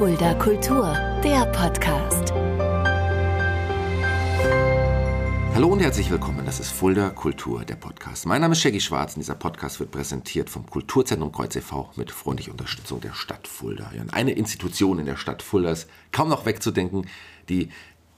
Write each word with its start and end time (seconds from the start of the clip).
Fulda 0.00 0.32
Kultur, 0.32 0.96
der 1.22 1.44
Podcast. 1.52 2.32
Hallo 5.54 5.68
und 5.68 5.80
herzlich 5.80 6.10
willkommen. 6.10 6.46
Das 6.46 6.58
ist 6.58 6.70
Fulda 6.70 7.10
Kultur, 7.10 7.66
der 7.66 7.74
Podcast. 7.74 8.24
Mein 8.24 8.40
Name 8.40 8.52
ist 8.52 8.62
Shaggy 8.62 8.80
Schwarz 8.80 9.14
und 9.14 9.20
dieser 9.20 9.34
Podcast 9.34 9.78
wird 9.78 9.90
präsentiert 9.90 10.48
vom 10.48 10.64
Kulturzentrum 10.64 11.30
Kreuz 11.32 11.54
e.V. 11.54 11.90
mit 11.96 12.10
freundlicher 12.10 12.52
Unterstützung 12.52 13.02
der 13.02 13.12
Stadt 13.12 13.46
Fulda. 13.46 13.90
Eine 14.12 14.32
Institution 14.32 15.00
in 15.00 15.04
der 15.04 15.16
Stadt 15.16 15.42
Fulda 15.42 15.72
ist 15.72 15.86
kaum 16.12 16.30
noch 16.30 16.46
wegzudenken, 16.46 17.06
die 17.50 17.68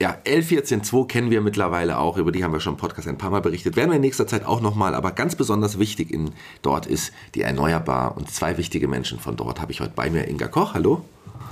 ja, 0.01 0.15
L142 0.23 1.07
kennen 1.09 1.31
wir 1.31 1.41
mittlerweile 1.41 1.97
auch, 1.97 2.15
über 2.15 2.31
die 2.31 2.45
haben 2.45 2.53
wir 2.53 2.61
schon 2.61 2.75
im 2.75 2.79
Podcast 2.79 3.09
ein 3.09 3.17
paar 3.17 3.29
Mal 3.29 3.41
berichtet, 3.41 3.75
werden 3.75 3.89
wir 3.89 3.97
in 3.97 4.01
nächster 4.01 4.25
Zeit 4.25 4.45
auch 4.45 4.61
nochmal, 4.61 4.95
aber 4.95 5.11
ganz 5.11 5.35
besonders 5.35 5.79
wichtig 5.79 6.11
in, 6.11 6.31
dort 6.61 6.85
ist 6.85 7.11
die 7.35 7.41
Erneuerbar 7.41 8.15
und 8.15 8.31
zwei 8.31 8.57
wichtige 8.57 8.87
Menschen 8.87 9.19
von 9.19 9.35
dort 9.35 9.59
habe 9.59 9.73
ich 9.73 9.81
heute 9.81 9.91
bei 9.93 10.09
mir, 10.09 10.29
Inga 10.29 10.47
Koch, 10.47 10.75
hallo. 10.75 11.03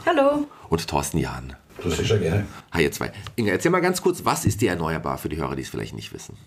Hallo. 0.06 0.48
Und 0.70 0.88
Thorsten 0.88 1.20
Jahn. 1.20 1.56
Das 1.84 2.00
ist 2.00 2.10
ja 2.10 2.18
gerne. 2.18 2.48
Hi 2.72 2.84
ihr 2.84 2.92
zwei. 2.92 3.12
Inga, 3.36 3.52
erzähl 3.52 3.72
mal 3.72 3.82
ganz 3.82 4.02
kurz, 4.02 4.26
was 4.26 4.46
ist 4.46 4.62
die 4.62 4.68
Erneuerbar 4.68 5.18
für 5.18 5.30
die 5.30 5.38
Hörer, 5.38 5.56
die 5.56 5.62
es 5.62 5.70
vielleicht 5.70 5.96
nicht 5.96 6.14
wissen? 6.14 6.38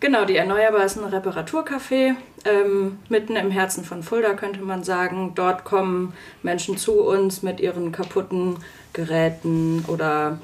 Genau, 0.00 0.24
die 0.24 0.36
Erneuerbar 0.36 0.84
ist 0.84 0.96
ein 0.96 1.04
Reparaturcafé, 1.04 2.14
ähm, 2.44 2.98
mitten 3.08 3.36
im 3.36 3.50
Herzen 3.50 3.84
von 3.84 4.02
Fulda 4.02 4.32
könnte 4.32 4.60
man 4.60 4.82
sagen. 4.82 5.32
Dort 5.34 5.64
kommen 5.64 6.14
Menschen 6.42 6.78
zu 6.78 7.02
uns 7.02 7.42
mit 7.42 7.60
ihren 7.60 7.92
kaputten 7.92 8.56
Geräten 8.92 9.84
oder 9.88 10.38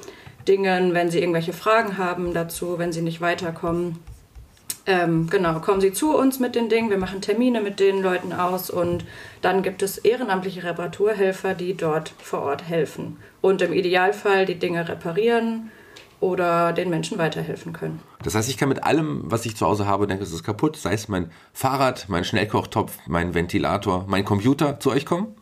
Dingen, 0.47 0.93
wenn 0.93 1.09
sie 1.09 1.19
irgendwelche 1.19 1.53
Fragen 1.53 1.97
haben 1.97 2.33
dazu, 2.33 2.77
wenn 2.77 2.93
sie 2.93 3.01
nicht 3.01 3.19
weiterkommen. 3.19 3.99
Ähm, 4.89 5.29
genau, 5.29 5.59
kommen 5.59 5.81
Sie 5.81 5.91
zu 5.91 6.15
uns 6.17 6.39
mit 6.39 6.55
den 6.55 6.69
Dingen. 6.69 6.89
Wir 6.89 6.97
machen 6.97 7.19
Termine 7.19 7.59
mit 7.59 7.81
den 7.81 8.01
Leuten 8.01 8.31
aus 8.31 8.69
und 8.69 9.03
dann 9.41 9.61
gibt 9.61 9.83
es 9.83 9.97
ehrenamtliche 9.97 10.63
Reparaturhelfer, 10.63 11.53
die 11.53 11.75
dort 11.75 12.13
vor 12.19 12.41
Ort 12.43 12.63
helfen 12.63 13.17
und 13.41 13.61
im 13.61 13.73
Idealfall 13.73 14.45
die 14.45 14.55
Dinge 14.55 14.87
reparieren 14.87 15.71
oder 16.21 16.71
den 16.71 16.89
Menschen 16.89 17.17
weiterhelfen 17.17 17.73
können. 17.73 17.99
Das 18.23 18.33
heißt, 18.33 18.49
ich 18.49 18.57
kann 18.57 18.69
mit 18.69 18.85
allem, 18.85 19.23
was 19.25 19.45
ich 19.45 19.57
zu 19.57 19.65
Hause 19.65 19.85
habe, 19.85 20.07
denke, 20.07 20.23
es 20.23 20.31
ist 20.31 20.43
kaputt, 20.43 20.77
sei 20.77 20.93
es 20.93 21.09
mein 21.09 21.31
Fahrrad, 21.51 22.05
mein 22.07 22.23
Schnellkochtopf, 22.23 22.97
mein 23.07 23.33
Ventilator, 23.33 24.05
mein 24.07 24.23
Computer, 24.23 24.79
zu 24.79 24.91
euch 24.91 25.05
kommen? 25.05 25.35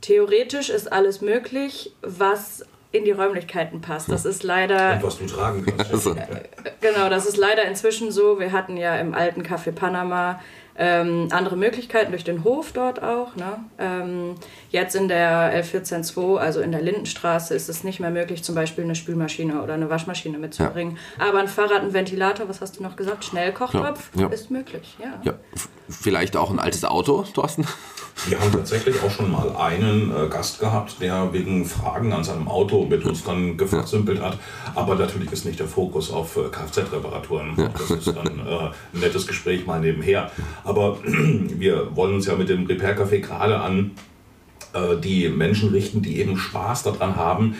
Theoretisch 0.00 0.70
ist 0.70 0.92
alles 0.92 1.20
möglich, 1.20 1.94
was 2.02 2.66
in 2.92 3.04
die 3.04 3.10
Räumlichkeiten 3.10 3.80
passt. 3.80 4.10
Das 4.10 4.24
ist 4.24 4.42
leider. 4.42 4.92
Und 4.96 5.02
was 5.02 5.18
du 5.18 5.26
tragen 5.26 5.64
kannst. 5.66 5.92
Also, 5.92 6.14
Genau, 6.80 7.08
das 7.08 7.26
ist 7.26 7.36
leider 7.36 7.64
inzwischen 7.64 8.12
so. 8.12 8.38
Wir 8.38 8.52
hatten 8.52 8.76
ja 8.76 8.96
im 8.96 9.14
alten 9.14 9.42
Café 9.42 9.72
Panama 9.72 10.40
ähm, 10.76 11.28
andere 11.30 11.56
Möglichkeiten 11.56 12.12
durch 12.12 12.24
den 12.24 12.44
Hof 12.44 12.72
dort 12.72 13.02
auch. 13.02 13.36
Ne? 13.36 13.58
Ähm, 13.78 14.34
jetzt 14.70 14.94
in 14.94 15.08
der 15.08 15.62
L142, 15.64 16.36
also 16.36 16.60
in 16.60 16.72
der 16.72 16.82
Lindenstraße, 16.82 17.54
ist 17.54 17.68
es 17.68 17.84
nicht 17.84 18.00
mehr 18.00 18.10
möglich, 18.10 18.42
zum 18.42 18.54
Beispiel 18.54 18.84
eine 18.84 18.94
Spülmaschine 18.94 19.62
oder 19.62 19.74
eine 19.74 19.90
Waschmaschine 19.90 20.38
mitzubringen. 20.38 20.98
Aber 21.18 21.40
ein 21.40 21.48
Fahrrad, 21.48 21.82
ein 21.82 21.92
Ventilator, 21.92 22.48
was 22.48 22.60
hast 22.60 22.78
du 22.78 22.82
noch 22.82 22.96
gesagt? 22.96 23.24
Schnellkochtopf 23.24 24.10
Ja, 24.14 24.22
ja. 24.22 24.28
ist 24.28 24.50
möglich. 24.50 24.96
Ja. 25.02 25.20
ja, 25.22 25.34
vielleicht 25.88 26.36
auch 26.36 26.50
ein 26.50 26.58
altes 26.58 26.84
Auto, 26.84 27.24
Thorsten? 27.34 27.66
Wir 28.26 28.38
haben 28.38 28.52
tatsächlich 28.52 29.02
auch 29.02 29.10
schon 29.10 29.32
mal 29.32 29.56
einen 29.56 30.14
äh, 30.14 30.28
Gast 30.28 30.60
gehabt, 30.60 31.00
der 31.00 31.32
wegen 31.32 31.64
Fragen 31.64 32.12
an 32.12 32.22
seinem 32.22 32.46
Auto 32.46 32.84
mit 32.84 33.04
uns 33.04 33.24
dann 33.24 33.56
gefachsimpelt 33.56 34.20
hat. 34.20 34.38
Aber 34.74 34.94
natürlich 34.94 35.32
ist 35.32 35.44
nicht 35.44 35.58
der 35.58 35.66
Fokus 35.66 36.10
auf 36.12 36.36
äh, 36.36 36.48
Kfz-Reparaturen. 36.48 37.56
Das 37.72 37.90
ist 37.90 38.06
dann 38.06 38.26
äh, 38.46 38.70
ein 38.94 39.00
nettes 39.00 39.26
Gespräch 39.26 39.66
mal 39.66 39.80
nebenher. 39.80 40.30
Aber 40.64 40.98
wir 41.04 41.94
wollen 41.96 42.14
uns 42.14 42.26
ja 42.26 42.36
mit 42.36 42.48
dem 42.48 42.66
Repair-Café 42.66 43.20
gerade 43.20 43.60
an 43.60 43.92
äh, 44.72 44.96
die 44.96 45.28
Menschen 45.28 45.70
richten, 45.70 46.02
die 46.02 46.18
eben 46.18 46.36
Spaß 46.36 46.84
daran 46.84 47.16
haben, 47.16 47.56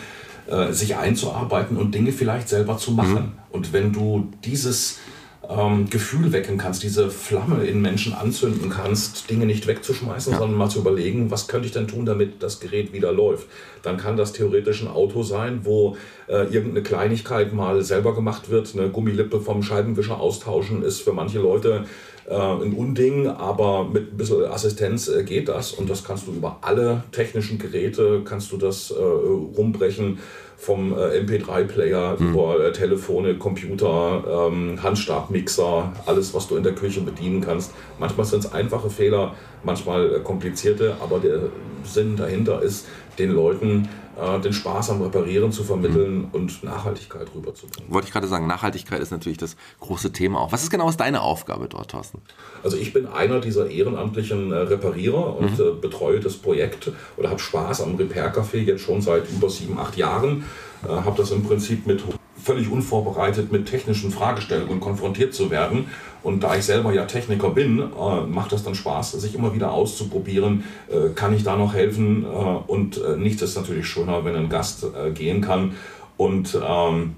äh, 0.47 0.71
sich 0.71 0.95
einzuarbeiten 0.95 1.77
und 1.77 1.93
Dinge 1.95 2.11
vielleicht 2.11 2.49
selber 2.49 2.77
zu 2.77 2.91
machen. 2.91 3.33
Und 3.51 3.71
wenn 3.73 3.93
du 3.93 4.29
dieses 4.43 4.99
ähm, 5.49 5.89
Gefühl 5.89 6.31
wecken 6.31 6.57
kannst, 6.57 6.83
diese 6.83 7.09
Flamme 7.09 7.65
in 7.65 7.81
Menschen 7.81 8.13
anzünden 8.13 8.69
kannst, 8.69 9.29
Dinge 9.29 9.45
nicht 9.45 9.67
wegzuschmeißen, 9.67 10.33
sondern 10.37 10.57
mal 10.57 10.69
zu 10.69 10.79
überlegen, 10.79 11.31
was 11.31 11.47
könnte 11.47 11.67
ich 11.67 11.73
denn 11.73 11.87
tun, 11.87 12.05
damit 12.05 12.41
das 12.41 12.59
Gerät 12.59 12.93
wieder 12.93 13.11
läuft. 13.11 13.47
Dann 13.81 13.97
kann 13.97 14.15
das 14.15 14.31
theoretisch 14.31 14.81
ein 14.81 14.87
Auto 14.87 15.23
sein, 15.23 15.61
wo 15.63 15.97
äh, 16.27 16.45
irgendeine 16.45 16.83
Kleinigkeit 16.83 17.53
mal 17.53 17.83
selber 17.83 18.15
gemacht 18.15 18.49
wird. 18.49 18.73
Eine 18.73 18.89
Gummilippe 18.89 19.41
vom 19.41 19.63
Scheibenwischer 19.63 20.19
austauschen 20.19 20.81
ist 20.81 21.01
für 21.01 21.13
manche 21.13 21.39
Leute 21.39 21.85
äh, 22.25 22.35
ein 22.35 22.73
Unding, 22.73 23.27
aber 23.27 23.83
mit 23.83 24.13
ein 24.13 24.17
bisschen 24.17 24.45
Assistenz 24.45 25.09
äh, 25.09 25.23
geht 25.23 25.49
das 25.49 25.73
und 25.73 25.89
das 25.89 26.05
kannst 26.05 26.27
du 26.27 26.31
über 26.31 26.59
alle 26.61 27.03
technischen 27.11 27.59
Geräte, 27.59 28.21
kannst 28.23 28.51
du 28.53 28.57
das 28.57 28.91
äh, 28.91 28.95
rumbrechen 28.95 30.19
vom 30.57 30.93
äh, 30.93 31.19
MP3-Player 31.19 32.17
über 32.19 32.65
äh, 32.65 32.71
Telefone, 32.71 33.35
Computer, 33.35 34.49
ähm, 34.51 34.81
Handstabmixer, 34.81 35.91
alles, 36.05 36.33
was 36.33 36.47
du 36.47 36.55
in 36.55 36.63
der 36.63 36.73
Küche 36.73 37.01
bedienen 37.01 37.41
kannst. 37.41 37.71
Manchmal 37.99 38.25
sind 38.25 38.45
es 38.45 38.53
einfache 38.53 38.89
Fehler, 38.89 39.33
manchmal 39.63 40.15
äh, 40.15 40.19
komplizierte, 40.19 40.97
aber 41.01 41.19
der 41.19 41.49
Sinn 41.83 42.15
dahinter 42.15 42.61
ist, 42.61 42.87
den 43.19 43.31
Leuten 43.31 43.87
äh, 44.15 44.39
den 44.39 44.53
Spaß 44.53 44.91
am 44.91 45.01
Reparieren 45.01 45.51
zu 45.51 45.63
vermitteln 45.63 46.27
und 46.31 46.63
Nachhaltigkeit 46.63 47.27
rüberzubringen. 47.35 47.91
Wollte 47.91 48.07
ich 48.07 48.13
gerade 48.13 48.27
sagen, 48.27 48.45
Nachhaltigkeit 48.45 49.01
ist 49.01 49.11
natürlich 49.11 49.39
das 49.39 49.55
große 49.79 50.11
Thema 50.11 50.39
auch. 50.39 50.51
Was 50.51 50.61
ist 50.61 50.69
genau 50.69 50.87
ist 50.87 50.99
deine 50.99 51.21
Aufgabe 51.21 51.67
dort, 51.67 51.91
Thorsten? 51.91 52.21
Also 52.63 52.77
ich 52.77 52.93
bin 52.93 53.07
einer 53.07 53.39
dieser 53.39 53.69
ehrenamtlichen 53.69 54.51
äh, 54.51 54.55
Reparierer 54.55 55.35
und 55.35 55.59
äh, 55.59 55.71
betreue 55.79 56.19
das 56.19 56.35
Projekt 56.35 56.91
oder 57.17 57.29
habe 57.29 57.39
Spaß 57.39 57.81
am 57.81 57.95
Repair-Café 57.95 58.57
jetzt 58.57 58.83
schon 58.83 59.01
seit 59.01 59.29
über 59.31 59.49
sieben, 59.49 59.79
acht 59.79 59.97
Jahren. 59.97 60.43
Habe 60.85 61.15
das 61.15 61.31
im 61.31 61.43
Prinzip 61.43 61.87
mit 61.87 62.03
völlig 62.43 62.69
unvorbereitet 62.69 63.51
mit 63.51 63.67
technischen 63.67 64.11
Fragestellungen 64.11 64.79
konfrontiert 64.79 65.33
zu 65.33 65.49
werden. 65.49 65.87
Und 66.23 66.43
da 66.43 66.55
ich 66.55 66.63
selber 66.63 66.93
ja 66.93 67.05
Techniker 67.05 67.49
bin, 67.49 67.79
äh, 67.79 68.21
macht 68.27 68.51
das 68.51 68.63
dann 68.63 68.75
Spaß, 68.75 69.13
sich 69.13 69.35
immer 69.35 69.53
wieder 69.53 69.71
auszuprobieren, 69.71 70.63
äh, 70.89 71.09
kann 71.09 71.33
ich 71.33 71.43
da 71.43 71.55
noch 71.55 71.73
helfen? 71.73 72.23
Äh, 72.23 72.27
und 72.27 72.97
äh, 72.97 73.17
nichts 73.17 73.41
ist 73.41 73.55
natürlich 73.55 73.87
schöner, 73.87 74.23
wenn 74.25 74.35
ein 74.35 74.49
Gast 74.49 74.83
äh, 74.83 75.11
gehen 75.11 75.41
kann 75.41 75.73
und 76.17 76.57
ähm, 76.65 77.15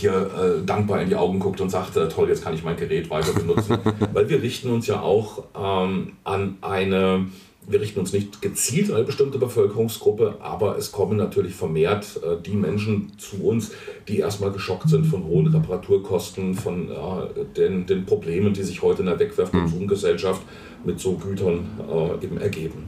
dir 0.00 0.12
äh, 0.12 0.66
dankbar 0.66 1.02
in 1.02 1.08
die 1.08 1.16
Augen 1.16 1.38
guckt 1.38 1.60
und 1.60 1.70
sagt, 1.70 1.94
toll, 2.12 2.28
jetzt 2.28 2.42
kann 2.42 2.54
ich 2.54 2.64
mein 2.64 2.76
Gerät 2.76 3.10
weiter 3.10 3.32
benutzen. 3.32 3.78
Weil 4.12 4.28
wir 4.28 4.42
richten 4.42 4.70
uns 4.70 4.86
ja 4.86 5.00
auch 5.00 5.44
ähm, 5.56 6.12
an 6.24 6.58
eine, 6.60 7.26
wir 7.68 7.80
richten 7.80 8.00
uns 8.00 8.12
nicht 8.12 8.40
gezielt 8.40 8.90
an 8.90 8.96
eine 8.96 9.04
bestimmte 9.04 9.38
Bevölkerungsgruppe, 9.38 10.36
aber 10.40 10.78
es 10.78 10.92
kommen 10.92 11.16
natürlich 11.16 11.54
vermehrt 11.54 12.20
äh, 12.22 12.40
die 12.40 12.54
Menschen 12.54 13.12
zu 13.18 13.42
uns, 13.44 13.72
die 14.08 14.18
erstmal 14.18 14.52
geschockt 14.52 14.88
sind 14.88 15.06
von 15.06 15.24
hohen 15.24 15.48
Reparaturkosten, 15.48 16.54
von 16.54 16.90
äh, 16.90 17.44
den, 17.56 17.86
den 17.86 18.06
Problemen, 18.06 18.52
die 18.52 18.62
sich 18.62 18.82
heute 18.82 19.00
in 19.00 19.06
der 19.06 19.18
Wegwerfkonsumgesellschaft 19.18 20.42
mit 20.84 21.00
so 21.00 21.14
Gütern 21.14 21.66
äh, 21.90 22.24
eben 22.24 22.38
ergeben. 22.38 22.84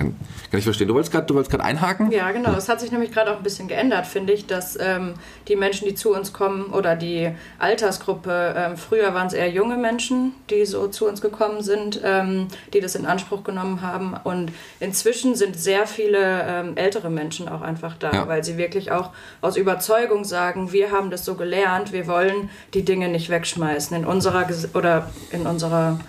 Kann, 0.00 0.16
kann 0.50 0.58
ich 0.58 0.64
verstehen. 0.64 0.88
Du 0.88 0.94
wolltest 0.94 1.12
gerade, 1.12 1.62
einhaken? 1.62 2.10
Ja, 2.10 2.30
genau. 2.32 2.52
Es 2.54 2.70
hat 2.70 2.80
sich 2.80 2.90
nämlich 2.90 3.12
gerade 3.12 3.30
auch 3.32 3.36
ein 3.36 3.42
bisschen 3.42 3.68
geändert, 3.68 4.06
finde 4.06 4.32
ich, 4.32 4.46
dass 4.46 4.78
ähm, 4.80 5.12
die 5.46 5.56
Menschen, 5.56 5.86
die 5.86 5.94
zu 5.94 6.14
uns 6.14 6.32
kommen 6.32 6.72
oder 6.72 6.96
die 6.96 7.30
Altersgruppe, 7.58 8.54
ähm, 8.56 8.76
früher 8.78 9.12
waren 9.12 9.26
es 9.26 9.34
eher 9.34 9.50
junge 9.50 9.76
Menschen, 9.76 10.32
die 10.48 10.64
so 10.64 10.88
zu 10.88 11.06
uns 11.06 11.20
gekommen 11.20 11.62
sind, 11.62 12.00
ähm, 12.02 12.48
die 12.72 12.80
das 12.80 12.94
in 12.94 13.04
Anspruch 13.04 13.44
genommen 13.44 13.82
haben. 13.82 14.14
Und 14.24 14.52
inzwischen 14.80 15.34
sind 15.34 15.58
sehr 15.60 15.86
viele 15.86 16.44
ähm, 16.46 16.76
ältere 16.78 17.10
Menschen 17.10 17.46
auch 17.50 17.60
einfach 17.60 17.94
da, 17.98 18.10
Ja. 18.10 18.26
weil 18.26 18.42
sie 18.42 18.56
wirklich 18.56 18.90
auch 18.92 19.10
aus 19.42 19.58
Überzeugung 19.58 20.24
sagen, 20.24 20.72
wir 20.72 20.92
haben 20.92 21.10
das 21.10 21.26
so 21.26 21.34
gelernt, 21.34 21.92
wir 21.92 22.06
wollen 22.06 22.48
die 22.72 22.86
Dinge 22.86 23.10
nicht 23.10 23.28
wegschmeißen. 23.28 23.94
In 23.94 24.06
unserer, 24.06 24.46
oder 24.72 25.10
in 25.30 25.46
unserer, 25.46 26.00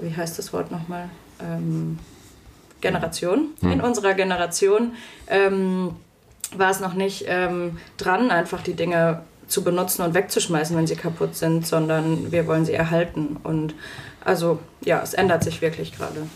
wie 0.00 0.16
heißt 0.16 0.36
das 0.36 0.52
Wort 0.52 0.72
nochmal? 0.72 1.08
Generation, 2.80 3.50
in 3.62 3.80
unserer 3.80 4.14
Generation, 4.14 4.92
ähm, 5.28 5.96
war 6.56 6.70
es 6.70 6.80
noch 6.80 6.94
nicht 6.94 7.24
ähm, 7.26 7.78
dran, 7.96 8.30
einfach 8.30 8.62
die 8.62 8.74
Dinge 8.74 9.22
zu 9.48 9.62
benutzen 9.62 10.02
und 10.02 10.14
wegzuschmeißen, 10.14 10.76
wenn 10.76 10.86
sie 10.86 10.96
kaputt 10.96 11.36
sind, 11.36 11.66
sondern 11.66 12.32
wir 12.32 12.46
wollen 12.46 12.64
sie 12.64 12.74
erhalten. 12.74 13.36
Und 13.42 13.74
also 14.24 14.58
ja, 14.84 15.00
es 15.02 15.14
ändert 15.14 15.44
sich 15.44 15.62
wirklich 15.62 15.96
gerade. 15.96 16.26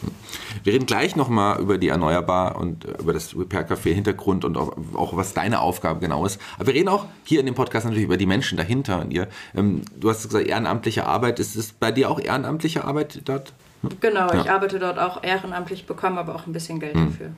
Wir 0.62 0.73
reden 0.73 0.87
gleich 0.87 1.17
nochmal 1.17 1.61
über 1.61 1.76
die 1.76 1.88
Erneuerbar 1.88 2.56
und 2.56 2.85
über 2.85 3.12
das 3.12 3.37
Repair 3.37 3.69
Café 3.69 3.93
Hintergrund 3.93 4.44
und 4.44 4.56
auch, 4.56 4.76
auch 4.94 5.17
was 5.17 5.35
deine 5.35 5.61
Aufgabe 5.61 5.99
genau 5.99 6.25
ist. 6.25 6.41
Aber 6.56 6.69
wir 6.69 6.75
reden 6.75 6.88
auch 6.88 7.06
hier 7.25 7.41
in 7.41 7.47
dem 7.47 7.56
Podcast 7.56 7.87
natürlich 7.87 8.05
über 8.05 8.17
die 8.17 8.26
Menschen 8.26 8.56
dahinter 8.56 9.00
und 9.00 9.12
ihr. 9.12 9.26
Ähm, 9.56 9.82
du 9.99 10.09
hast 10.09 10.23
gesagt, 10.23 10.47
ehrenamtliche 10.47 11.05
Arbeit. 11.06 11.41
Ist 11.41 11.56
es 11.56 11.73
bei 11.73 11.91
dir 11.91 12.11
auch 12.11 12.20
ehrenamtliche 12.20 12.85
Arbeit 12.85 13.23
dort? 13.25 13.53
Genau, 14.00 14.32
Ja. 14.32 14.41
ich 14.43 14.50
arbeite 14.50 14.79
dort 14.79 14.99
auch 14.99 15.23
ehrenamtlich, 15.23 15.87
bekomme 15.87 16.19
aber 16.21 16.35
auch 16.35 16.47
ein 16.47 16.53
bisschen 16.53 16.81
Geld 16.81 16.94
dafür. 16.97 17.31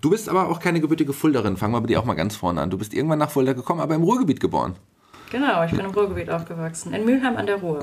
Du 0.00 0.10
bist 0.10 0.28
aber 0.28 0.48
auch 0.48 0.58
keine 0.60 0.80
gebürtige 0.80 1.12
Fulderin. 1.12 1.56
Fangen 1.56 1.74
wir 1.74 1.80
bei 1.80 1.86
dir 1.88 2.00
auch 2.00 2.04
mal 2.04 2.14
ganz 2.14 2.34
vorne 2.36 2.60
an. 2.62 2.70
Du 2.70 2.78
bist 2.78 2.94
irgendwann 2.94 3.18
nach 3.18 3.30
Fulda 3.30 3.52
gekommen, 3.52 3.80
aber 3.80 3.94
im 3.94 4.02
Ruhrgebiet 4.02 4.40
geboren. 4.40 4.76
Genau, 5.30 5.64
ich 5.64 5.72
bin 5.72 5.80
im 5.80 5.90
Ruhrgebiet 5.90 6.30
aufgewachsen, 6.30 6.92
in 6.94 7.04
Mülheim 7.04 7.36
an 7.36 7.46
der 7.46 7.56
Ruhr. 7.56 7.80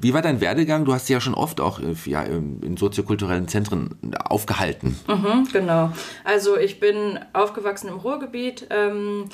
Wie 0.00 0.14
war 0.14 0.22
dein 0.22 0.40
Werdegang? 0.40 0.86
Du 0.86 0.94
hast 0.94 1.08
dich 1.08 1.12
ja 1.14 1.20
schon 1.20 1.34
oft 1.34 1.60
auch 1.60 1.78
äh, 1.78 1.94
ja, 2.06 2.22
in 2.22 2.76
soziokulturellen 2.78 3.48
Zentren 3.48 3.96
aufgehalten. 4.24 4.96
Mhm, 5.06 5.46
genau. 5.52 5.92
Also 6.24 6.56
ich 6.56 6.80
bin 6.80 7.18
aufgewachsen 7.34 7.88
im 7.88 7.96
Ruhrgebiet. 7.98 8.66
Ähm, 8.70 9.24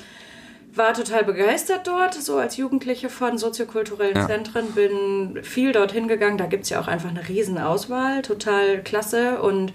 war 0.75 0.95
total 0.95 1.25
begeistert 1.25 1.87
dort, 1.87 2.15
so 2.15 2.39
als 2.39 2.57
Jugendliche 2.57 3.11
von 3.11 3.37
soziokulturellen 3.37 4.17
ja. 4.17 4.27
Zentren, 4.27 4.73
bin 4.73 5.43
viel 5.43 5.73
dorthin 5.73 6.09
gegangen. 6.09 6.39
Da 6.39 6.47
gibt 6.47 6.65
es 6.65 6.71
ja 6.71 6.81
auch 6.81 6.89
einfach 6.89 7.11
eine 7.11 7.29
Riesenauswahl, 7.29 8.23
total 8.23 8.83
klasse. 8.83 9.43
Und 9.43 9.73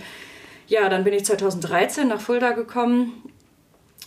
ja, 0.67 0.89
dann 0.89 1.03
bin 1.03 1.13
ich 1.13 1.25
2013 1.25 2.07
nach 2.07 2.19
Fulda 2.19 2.51
gekommen 2.51 3.23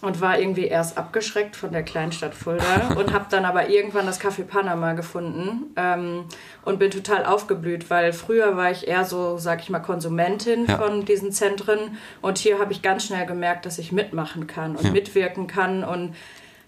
und 0.02 0.20
war 0.20 0.38
irgendwie 0.38 0.64
erst 0.64 0.96
abgeschreckt 0.96 1.56
von 1.56 1.72
der 1.72 1.82
Kleinstadt 1.82 2.34
Fulda 2.34 2.94
und 2.96 3.12
habe 3.12 3.26
dann 3.30 3.44
aber 3.44 3.68
irgendwann 3.68 4.06
das 4.06 4.20
Café 4.20 4.44
Panama 4.44 4.94
gefunden 4.94 5.72
ähm, 5.76 6.24
und 6.64 6.78
bin 6.78 6.90
total 6.90 7.24
aufgeblüht, 7.24 7.90
weil 7.90 8.12
früher 8.12 8.56
war 8.56 8.70
ich 8.70 8.88
eher 8.88 9.04
so, 9.04 9.38
sag 9.38 9.60
ich 9.60 9.70
mal, 9.70 9.80
Konsumentin 9.80 10.66
ja. 10.66 10.78
von 10.78 11.04
diesen 11.04 11.32
Zentren 11.32 11.98
und 12.22 12.38
hier 12.38 12.58
habe 12.58 12.72
ich 12.72 12.82
ganz 12.82 13.04
schnell 13.04 13.26
gemerkt, 13.26 13.66
dass 13.66 13.78
ich 13.78 13.92
mitmachen 13.92 14.46
kann 14.46 14.74
und 14.74 14.86
ja. 14.86 14.90
mitwirken 14.90 15.46
kann 15.46 15.84
und 15.84 16.14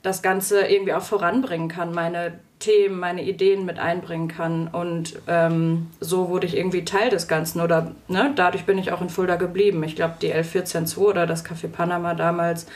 das 0.02 0.22
Ganze 0.22 0.62
irgendwie 0.62 0.94
auch 0.94 1.02
voranbringen 1.02 1.69
kann, 1.69 1.93
meine 1.93 2.40
Themen, 2.58 2.99
meine 2.99 3.22
Ideen 3.22 3.64
mit 3.64 3.78
einbringen 3.78 4.28
kann. 4.28 4.69
Und 4.69 5.20
ähm, 5.26 5.88
so 6.00 6.28
wurde 6.28 6.46
ich 6.46 6.56
irgendwie 6.56 6.84
Teil 6.84 7.10
des 7.10 7.28
Ganzen. 7.28 7.60
Oder 7.60 7.93
ne, 8.08 8.32
dadurch 8.34 8.64
bin 8.64 8.78
ich 8.78 8.93
auch 8.93 9.00
in 9.00 9.10
Fulda 9.10 9.37
geblieben. 9.37 9.82
Ich 9.84 9.96
glaube, 9.96 10.14
die 10.20 10.32
L142 10.32 10.99
oder 10.99 11.26
das 11.26 11.44
Café 11.44 11.69
Panama 11.69 12.14
damals 12.14 12.66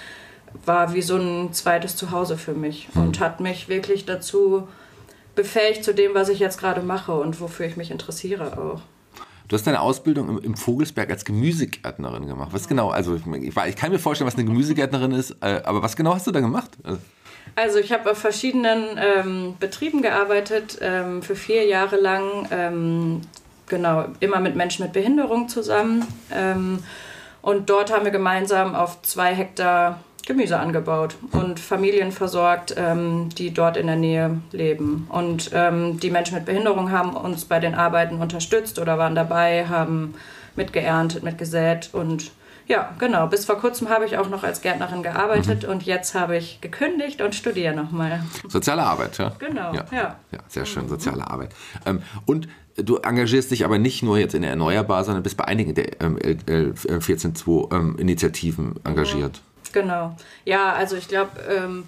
war 0.64 0.94
wie 0.94 1.02
so 1.02 1.17
ein 1.17 1.52
zweites 1.52 1.96
Zuhause 1.96 2.37
für 2.37 2.55
mich 2.55 2.88
mhm. 2.94 3.02
und 3.02 3.20
hat 3.20 3.40
mich 3.40 3.69
wirklich 3.69 4.06
dazu 4.06 4.69
befähigt 5.34 5.84
zu 5.84 5.94
dem, 5.94 6.14
was 6.14 6.29
ich 6.29 6.38
jetzt 6.38 6.58
gerade 6.58 6.81
mache 6.81 7.12
und 7.12 7.40
wofür 7.40 7.67
ich 7.67 7.76
mich 7.76 7.90
interessiere 7.90 8.58
auch. 8.58 8.81
Du 9.48 9.54
hast 9.54 9.66
deine 9.66 9.81
Ausbildung 9.81 10.43
im, 10.43 10.56
Vogelsberg 10.56 11.10
als 11.10 11.25
Gemüsegärtnerin 11.25 12.26
gemacht. 12.26 12.48
Was 12.52 12.69
genau? 12.69 12.90
Also 12.90 13.14
ich, 13.14 13.76
kann 13.76 13.93
mir 13.93 13.98
vorstellen, 13.98 14.26
was 14.26 14.34
eine 14.34 14.44
Gemüsegärtnerin 14.44 15.12
ist, 15.12 15.37
äh, 15.40 15.60
aber 15.64 15.82
was 15.82 15.94
genau 15.94 16.14
hast 16.14 16.26
du 16.26 16.32
da 16.32 16.40
gemacht? 16.40 16.70
Also 17.54 17.78
ich 17.78 17.93
habe 17.93 18.10
auf 18.10 18.19
verschiedenen 18.19 18.98
ähm, 18.98 19.54
Betrieben 19.60 20.02
gearbeitet, 20.02 20.78
ähm, 20.81 21.22
für 21.22 21.37
vier 21.37 21.64
Jahre 21.66 21.96
lang, 21.96 22.48
ähm, 22.50 23.20
genau, 23.66 24.06
immer 24.20 24.40
mit 24.40 24.56
Menschen 24.56 24.84
mit 24.84 24.93
Behinderung 24.93 25.48
zusammen. 25.48 26.04
Ähm, 26.32 26.81
und 27.40 27.70
dort 27.70 27.93
haben 27.93 28.04
wir 28.04 28.12
gemeinsam 28.12 28.75
auf 28.75 29.00
zwei 29.02 29.32
Hektar 29.32 30.00
Gemüse 30.26 30.58
angebaut 30.58 31.17
und 31.31 31.61
Familien 31.61 32.11
versorgt, 32.11 32.75
ähm, 32.76 33.28
die 33.38 33.55
dort 33.55 33.76
in 33.76 33.87
der 33.87 33.96
Nähe 33.96 34.38
leben. 34.50 35.06
Und 35.08 35.50
ähm, 35.55 36.00
die 36.00 36.11
Menschen 36.11 36.34
mit 36.34 36.44
Behinderung 36.44 36.90
haben 36.90 37.17
uns 37.17 37.44
bei 37.44 37.61
den 37.61 37.76
Arbeiten 37.76 38.20
unterstützt 38.20 38.81
oder 38.81 38.99
waren 38.99 39.14
dabei, 39.14 39.67
haben 39.69 40.14
mitgeerntet, 40.56 41.23
mitgesät 41.23 41.90
und 41.93 42.32
ja, 42.69 42.93
genau. 42.99 43.28
Bis 43.28 43.44
vor 43.44 43.58
kurzem 43.58 43.88
habe 43.88 44.06
ich 44.06 44.19
auch 44.19 44.28
noch 44.28 44.43
als 44.43 44.61
Gärtnerin 44.61 45.05
gearbeitet 45.05 45.62
mhm. 45.62 45.70
und 45.70 45.82
jetzt 45.84 46.17
habe 46.17 46.37
ich 46.37 46.61
gekündigt 46.61 47.22
und 47.22 47.34
studiere 47.34 47.72
nochmal. 47.72 48.25
Soziale 48.49 48.82
Arbeit, 48.82 49.19
ja? 49.19 49.32
Genau, 49.38 49.72
ja. 49.72 49.84
Ja, 49.93 50.17
ja 50.32 50.38
sehr 50.49 50.67
schön, 50.67 50.88
soziale 50.88 51.31
Arbeit. 51.31 51.55
Ähm, 51.84 52.02
und 52.25 52.49
du 52.75 52.96
engagierst 52.96 53.52
dich 53.52 53.64
aber 53.64 53.79
nicht 53.79 54.02
nur 54.02 54.19
jetzt 54.19 54.34
in 54.34 54.43
der 54.43 54.50
Erneuerbar, 54.50 55.05
sondern 55.05 55.22
bist 55.22 55.37
bei 55.37 55.44
einigen 55.44 55.75
der 55.75 56.00
ähm, 56.00 56.19
14.2 56.19 57.72
ähm, 57.72 57.96
Initiativen 57.99 58.75
engagiert. 58.82 59.43
Genau. 59.76 60.17
Ja, 60.46 60.73
also 60.73 60.96
ich 60.96 61.06
glaube, 61.06 61.32
ähm, 61.50 61.84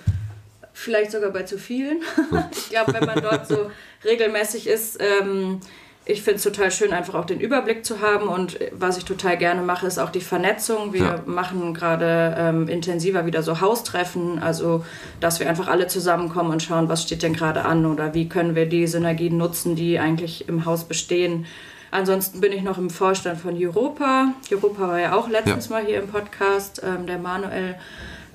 vielleicht 0.74 1.10
sogar 1.10 1.30
bei 1.30 1.44
zu 1.44 1.56
vielen. 1.56 2.02
ich 2.52 2.68
glaube, 2.68 2.92
wenn 2.92 3.06
man 3.06 3.22
dort 3.22 3.48
so 3.48 3.70
regelmäßig 4.04 4.66
ist, 4.66 4.98
ähm, 5.00 5.60
ich 6.04 6.22
finde 6.22 6.36
es 6.36 6.42
total 6.42 6.70
schön, 6.70 6.92
einfach 6.92 7.14
auch 7.14 7.24
den 7.24 7.40
Überblick 7.40 7.86
zu 7.86 8.02
haben. 8.02 8.28
Und 8.28 8.58
was 8.72 8.98
ich 8.98 9.06
total 9.06 9.38
gerne 9.38 9.62
mache, 9.62 9.86
ist 9.86 9.98
auch 9.98 10.10
die 10.10 10.20
Vernetzung. 10.20 10.92
Wir 10.92 11.00
ja. 11.00 11.22
machen 11.24 11.72
gerade 11.72 12.36
ähm, 12.38 12.68
intensiver 12.68 13.24
wieder 13.24 13.42
so 13.42 13.62
Haustreffen, 13.62 14.38
also 14.38 14.84
dass 15.20 15.40
wir 15.40 15.48
einfach 15.48 15.68
alle 15.68 15.86
zusammenkommen 15.86 16.50
und 16.50 16.62
schauen, 16.62 16.90
was 16.90 17.04
steht 17.04 17.22
denn 17.22 17.32
gerade 17.32 17.64
an 17.64 17.86
oder 17.86 18.12
wie 18.12 18.28
können 18.28 18.54
wir 18.54 18.66
die 18.66 18.86
Synergien 18.86 19.38
nutzen, 19.38 19.76
die 19.76 19.98
eigentlich 19.98 20.46
im 20.46 20.66
Haus 20.66 20.84
bestehen. 20.84 21.46
Ansonsten 21.90 22.40
bin 22.40 22.52
ich 22.52 22.62
noch 22.62 22.78
im 22.78 22.90
Vorstand 22.90 23.40
von 23.40 23.56
Europa. 23.56 24.34
Europa 24.50 24.88
war 24.88 25.00
ja 25.00 25.14
auch 25.14 25.28
letztens 25.28 25.68
ja. 25.68 25.76
mal 25.76 25.84
hier 25.86 26.02
im 26.02 26.08
Podcast, 26.08 26.82
ähm, 26.84 27.06
der 27.06 27.18
Manuel. 27.18 27.76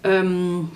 Ähm, 0.03 0.71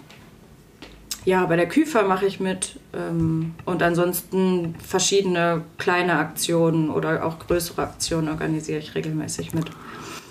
ja, 1.26 1.46
bei 1.46 1.58
der 1.58 1.68
Küfer 1.68 2.04
mache 2.04 2.26
ich 2.26 2.40
mit 2.40 2.80
ähm, 2.94 3.54
und 3.66 3.84
ansonsten 3.84 4.76
verschiedene 4.76 5.64
kleine 5.78 6.20
Aktionen 6.20 6.90
oder 6.90 7.26
auch 7.26 7.40
größere 7.40 7.82
Aktionen 7.82 8.30
organisiere 8.30 8.80
ich 8.80 8.96
regelmäßig 8.96 9.54
mit. 9.54 9.66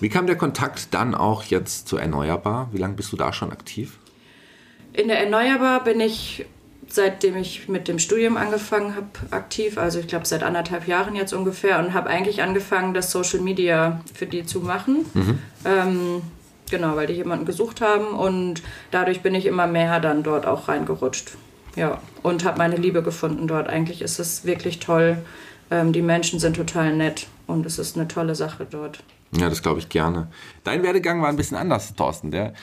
Wie 0.00 0.08
kam 0.08 0.26
der 0.26 0.36
Kontakt 0.36 0.94
dann 0.94 1.14
auch 1.14 1.42
jetzt 1.44 1.88
zu 1.88 1.98
Erneuerbar? 1.98 2.70
Wie 2.72 2.78
lange 2.78 2.94
bist 2.94 3.12
du 3.12 3.16
da 3.16 3.32
schon 3.32 3.52
aktiv? 3.52 3.98
In 4.94 5.08
der 5.08 5.20
Erneuerbar 5.20 5.84
bin 5.84 6.00
ich 6.00 6.46
seitdem 6.88 7.36
ich 7.36 7.68
mit 7.68 7.88
dem 7.88 7.98
Studium 7.98 8.36
angefangen 8.36 8.94
habe, 8.94 9.06
aktiv. 9.30 9.78
Also 9.78 9.98
ich 9.98 10.06
glaube 10.06 10.26
seit 10.26 10.42
anderthalb 10.42 10.86
Jahren 10.86 11.14
jetzt 11.16 11.32
ungefähr 11.32 11.78
und 11.78 11.94
habe 11.94 12.08
eigentlich 12.08 12.42
angefangen, 12.42 12.94
das 12.94 13.10
Social 13.10 13.40
Media 13.40 14.00
für 14.14 14.26
die 14.26 14.46
zu 14.46 14.60
machen. 14.60 15.04
Mhm. 15.14 15.38
Ähm, 15.64 16.22
Genau, 16.70 16.96
weil 16.96 17.06
die 17.06 17.14
jemanden 17.14 17.46
gesucht 17.46 17.80
haben 17.80 18.08
und 18.08 18.62
dadurch 18.90 19.22
bin 19.22 19.34
ich 19.34 19.46
immer 19.46 19.66
mehr 19.66 20.00
dann 20.00 20.22
dort 20.22 20.46
auch 20.46 20.68
reingerutscht. 20.68 21.32
Ja, 21.76 22.00
und 22.22 22.44
habe 22.44 22.58
meine 22.58 22.76
Liebe 22.76 23.02
gefunden 23.02 23.46
dort. 23.46 23.68
Eigentlich 23.68 24.02
ist 24.02 24.18
es 24.18 24.44
wirklich 24.44 24.80
toll. 24.80 25.18
Ähm, 25.70 25.92
die 25.92 26.02
Menschen 26.02 26.40
sind 26.40 26.56
total 26.56 26.94
nett 26.94 27.26
und 27.46 27.66
es 27.66 27.78
ist 27.78 27.96
eine 27.96 28.08
tolle 28.08 28.34
Sache 28.34 28.66
dort. 28.68 29.02
Ja, 29.32 29.48
das 29.48 29.60
glaube 29.62 29.80
ich 29.80 29.88
gerne. 29.88 30.28
Dein 30.62 30.82
Werdegang 30.82 31.20
war 31.20 31.28
ein 31.28 31.36
bisschen 31.36 31.56
anders, 31.56 31.94
Thorsten. 31.94 32.30
Der, 32.30 32.54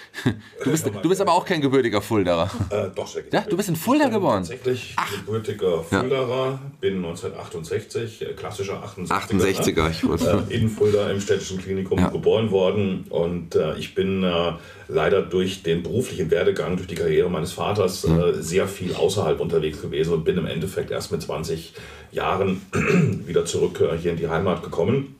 du, 0.63 0.71
bist, 0.71 0.86
du 0.86 1.10
bist 1.10 1.21
aber 1.21 1.33
auch 1.33 1.45
kein 1.45 1.62
gebürtiger 1.62 2.01
Fulderer. 2.01 2.50
Äh, 2.69 2.89
doch, 2.95 3.07
sehr 3.07 3.24
ja, 3.31 3.42
Du 3.42 3.57
bist 3.57 3.69
in 3.69 3.75
Fulda 3.75 4.07
geboren? 4.07 4.44
Tatsächlich 4.44 4.94
Ach. 4.95 5.12
gebürtiger 5.12 5.83
Fulderer. 5.83 6.60
Bin 6.80 6.98
1968, 6.98 8.21
äh, 8.21 8.25
klassischer 8.33 8.81
68er. 8.83 9.07
68er, 9.07 9.92
ich 9.92 10.07
wusste. 10.07 10.44
Äh, 10.50 10.56
in 10.56 10.69
Fulda 10.69 11.12
im 11.12 11.19
städtischen 11.19 11.62
Klinikum 11.62 12.00
ja. 12.00 12.10
geboren 12.10 12.50
worden. 12.51 13.06
Und 13.10 13.56
äh, 13.56 13.77
ich 13.77 13.94
bin 13.94 14.24
äh, 14.24 14.54
leider 14.88 15.21
durch 15.21 15.63
den 15.63 15.83
beruflichen 15.83 16.31
Werdegang, 16.31 16.77
durch 16.77 16.88
die 16.88 16.95
Karriere 16.95 17.30
meines 17.30 17.51
Vaters 17.51 18.07
mhm. 18.07 18.42
sehr 18.42 18.68
viel 18.68 18.95
außerhalb 18.95 19.39
unterwegs 19.39 19.81
gewesen 19.81 20.13
und 20.13 20.24
bin 20.24 20.38
im 20.38 20.45
Endeffekt 20.45 20.92
erst 20.92 21.12
mit 21.12 21.21
20 21.21 21.74
Jahren 22.12 22.62
wieder 23.25 23.45
zurück 23.45 23.81
hier 24.01 24.12
in 24.12 24.18
die 24.18 24.30
Heimat 24.30 24.63
gekommen. 24.63 25.15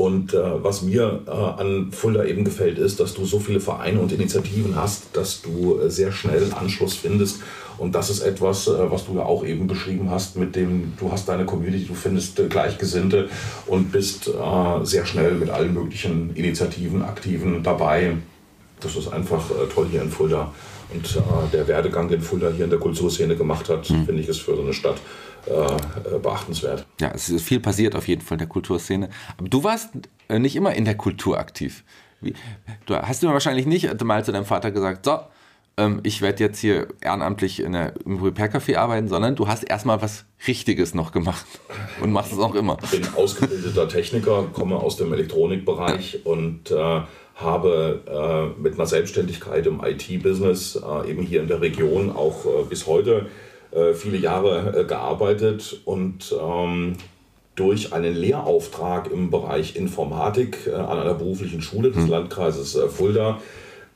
Und 0.00 0.32
äh, 0.32 0.64
was 0.64 0.80
mir 0.80 1.20
äh, 1.26 1.30
an 1.30 1.92
Fulda 1.92 2.24
eben 2.24 2.42
gefällt, 2.42 2.78
ist, 2.78 3.00
dass 3.00 3.12
du 3.12 3.26
so 3.26 3.38
viele 3.38 3.60
Vereine 3.60 4.00
und 4.00 4.12
Initiativen 4.12 4.74
hast, 4.74 5.08
dass 5.12 5.42
du 5.42 5.78
äh, 5.78 5.90
sehr 5.90 6.10
schnell 6.10 6.54
Anschluss 6.58 6.94
findest. 6.94 7.42
Und 7.76 7.94
das 7.94 8.08
ist 8.08 8.22
etwas, 8.22 8.66
äh, 8.66 8.90
was 8.90 9.04
du 9.04 9.16
ja 9.16 9.24
auch 9.24 9.44
eben 9.44 9.66
beschrieben 9.66 10.08
hast, 10.10 10.38
mit 10.38 10.56
dem 10.56 10.94
du 10.98 11.12
hast 11.12 11.28
deine 11.28 11.44
Community, 11.44 11.84
du 11.84 11.92
findest 11.92 12.40
äh, 12.40 12.46
Gleichgesinnte 12.46 13.28
und 13.66 13.92
bist 13.92 14.28
äh, 14.28 14.84
sehr 14.84 15.04
schnell 15.04 15.34
mit 15.34 15.50
allen 15.50 15.74
möglichen 15.74 16.34
Initiativen, 16.34 17.02
Aktiven 17.02 17.62
dabei. 17.62 18.16
Das 18.80 18.96
ist 18.96 19.12
einfach 19.12 19.44
toll 19.74 19.88
hier 19.90 20.00
in 20.00 20.10
Fulda. 20.10 20.50
Und 20.94 21.22
der 21.52 21.68
Werdegang, 21.68 22.08
den 22.08 22.20
Fulda 22.20 22.50
hier 22.50 22.64
in 22.64 22.70
der 22.70 22.80
Kulturszene 22.80 23.36
gemacht 23.36 23.68
hat, 23.68 23.88
mhm. 23.90 24.06
finde 24.06 24.22
ich, 24.22 24.28
ist 24.28 24.40
für 24.40 24.56
so 24.56 24.62
eine 24.62 24.72
Stadt 24.72 24.96
äh, 25.46 26.18
beachtenswert. 26.18 26.86
Ja, 27.00 27.12
es 27.14 27.28
ist 27.28 27.44
viel 27.44 27.60
passiert 27.60 27.94
auf 27.94 28.08
jeden 28.08 28.22
Fall 28.22 28.36
in 28.36 28.40
der 28.40 28.48
Kulturszene. 28.48 29.08
Aber 29.36 29.48
du 29.48 29.64
warst 29.64 29.90
äh, 30.28 30.38
nicht 30.38 30.56
immer 30.56 30.74
in 30.74 30.84
der 30.84 30.96
Kultur 30.96 31.38
aktiv. 31.38 31.84
Wie, 32.20 32.34
du 32.86 32.96
hast 32.96 33.22
du 33.22 33.28
wahrscheinlich 33.28 33.66
nicht 33.66 34.02
mal 34.02 34.24
zu 34.24 34.32
deinem 34.32 34.44
Vater 34.44 34.70
gesagt, 34.70 35.04
so, 35.04 35.20
ähm, 35.76 36.00
ich 36.02 36.20
werde 36.20 36.44
jetzt 36.44 36.58
hier 36.58 36.88
ehrenamtlich 37.00 37.60
in 37.60 37.72
der, 37.72 37.94
im 38.04 38.22
Repair-Café 38.22 38.76
arbeiten, 38.76 39.08
sondern 39.08 39.36
du 39.36 39.48
hast 39.48 39.64
erstmal 39.64 40.02
was 40.02 40.24
Richtiges 40.46 40.94
noch 40.94 41.12
gemacht 41.12 41.46
und 42.02 42.12
machst 42.12 42.32
es 42.32 42.38
auch 42.38 42.54
immer. 42.54 42.76
Ich 42.82 42.90
bin 42.90 43.14
ausgebildeter 43.14 43.88
Techniker, 43.88 44.48
komme 44.52 44.76
aus 44.76 44.96
dem 44.96 45.12
Elektronikbereich 45.12 46.14
ja. 46.14 46.30
und 46.30 46.70
äh, 46.70 47.00
habe 47.36 48.54
äh, 48.56 48.60
mit 48.60 48.74
einer 48.74 48.86
Selbstständigkeit 48.86 49.66
im 49.66 49.82
IT-Business 49.82 50.76
äh, 50.76 51.10
eben 51.10 51.22
hier 51.22 51.40
in 51.40 51.48
der 51.48 51.60
Region 51.60 52.14
auch 52.14 52.44
äh, 52.44 52.64
bis 52.68 52.86
heute 52.86 53.26
äh, 53.72 53.94
viele 53.94 54.16
Jahre 54.16 54.80
äh, 54.80 54.84
gearbeitet 54.84 55.80
und 55.84 56.34
ähm, 56.40 56.94
durch 57.54 57.92
einen 57.92 58.14
Lehrauftrag 58.14 59.10
im 59.10 59.30
Bereich 59.30 59.76
Informatik 59.76 60.66
äh, 60.66 60.74
an 60.74 60.98
einer 60.98 61.14
beruflichen 61.14 61.62
Schule 61.62 61.90
des 61.90 62.04
hm. 62.04 62.10
Landkreises 62.10 62.78
Fulda 62.88 63.40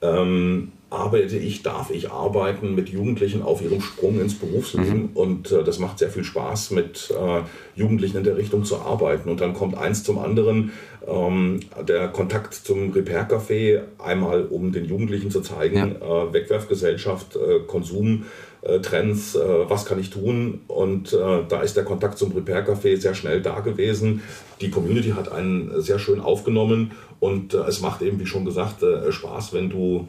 ähm, 0.02 0.72
arbeite 0.90 1.36
ich, 1.36 1.62
darf 1.62 1.90
ich 1.90 2.10
arbeiten 2.10 2.74
mit 2.74 2.88
Jugendlichen 2.88 3.42
auf 3.42 3.62
ihrem 3.62 3.80
Sprung 3.80 4.20
ins 4.20 4.34
Berufsleben. 4.38 5.10
Mhm. 5.10 5.10
Und 5.14 5.52
äh, 5.52 5.64
das 5.64 5.78
macht 5.78 5.98
sehr 5.98 6.10
viel 6.10 6.24
Spaß, 6.24 6.70
mit 6.70 7.10
äh, 7.10 7.73
Jugendlichen 7.74 8.18
in 8.18 8.24
der 8.24 8.36
Richtung 8.36 8.64
zu 8.64 8.78
arbeiten. 8.78 9.28
Und 9.28 9.40
dann 9.40 9.54
kommt 9.54 9.76
eins 9.76 10.04
zum 10.04 10.18
anderen. 10.18 10.72
Ähm, 11.06 11.60
der 11.86 12.08
Kontakt 12.08 12.54
zum 12.54 12.92
Repair-Café, 12.92 13.82
einmal 13.98 14.46
um 14.46 14.72
den 14.72 14.86
Jugendlichen 14.86 15.30
zu 15.30 15.40
zeigen, 15.40 15.96
ja. 16.00 16.24
äh, 16.24 16.32
Wegwerfgesellschaft, 16.32 17.36
äh, 17.36 17.60
Konsum. 17.66 18.24
Äh, 18.64 18.80
Trends, 18.80 19.34
äh, 19.34 19.40
was 19.68 19.84
kann 19.84 20.00
ich 20.00 20.08
tun? 20.08 20.62
Und 20.68 21.12
äh, 21.12 21.42
da 21.46 21.60
ist 21.60 21.76
der 21.76 21.84
Kontakt 21.84 22.16
zum 22.16 22.32
Repair 22.32 22.66
Café 22.66 22.98
sehr 22.98 23.14
schnell 23.14 23.42
da 23.42 23.60
gewesen. 23.60 24.22
Die 24.62 24.70
Community 24.70 25.10
hat 25.10 25.30
einen 25.30 25.82
sehr 25.82 25.98
schön 25.98 26.18
aufgenommen 26.18 26.92
und 27.20 27.52
es 27.52 27.80
macht 27.80 28.00
eben, 28.00 28.18
wie 28.20 28.26
schon 28.26 28.44
gesagt, 28.44 28.84
Spaß, 29.10 29.52
wenn 29.52 29.68
du 29.68 30.06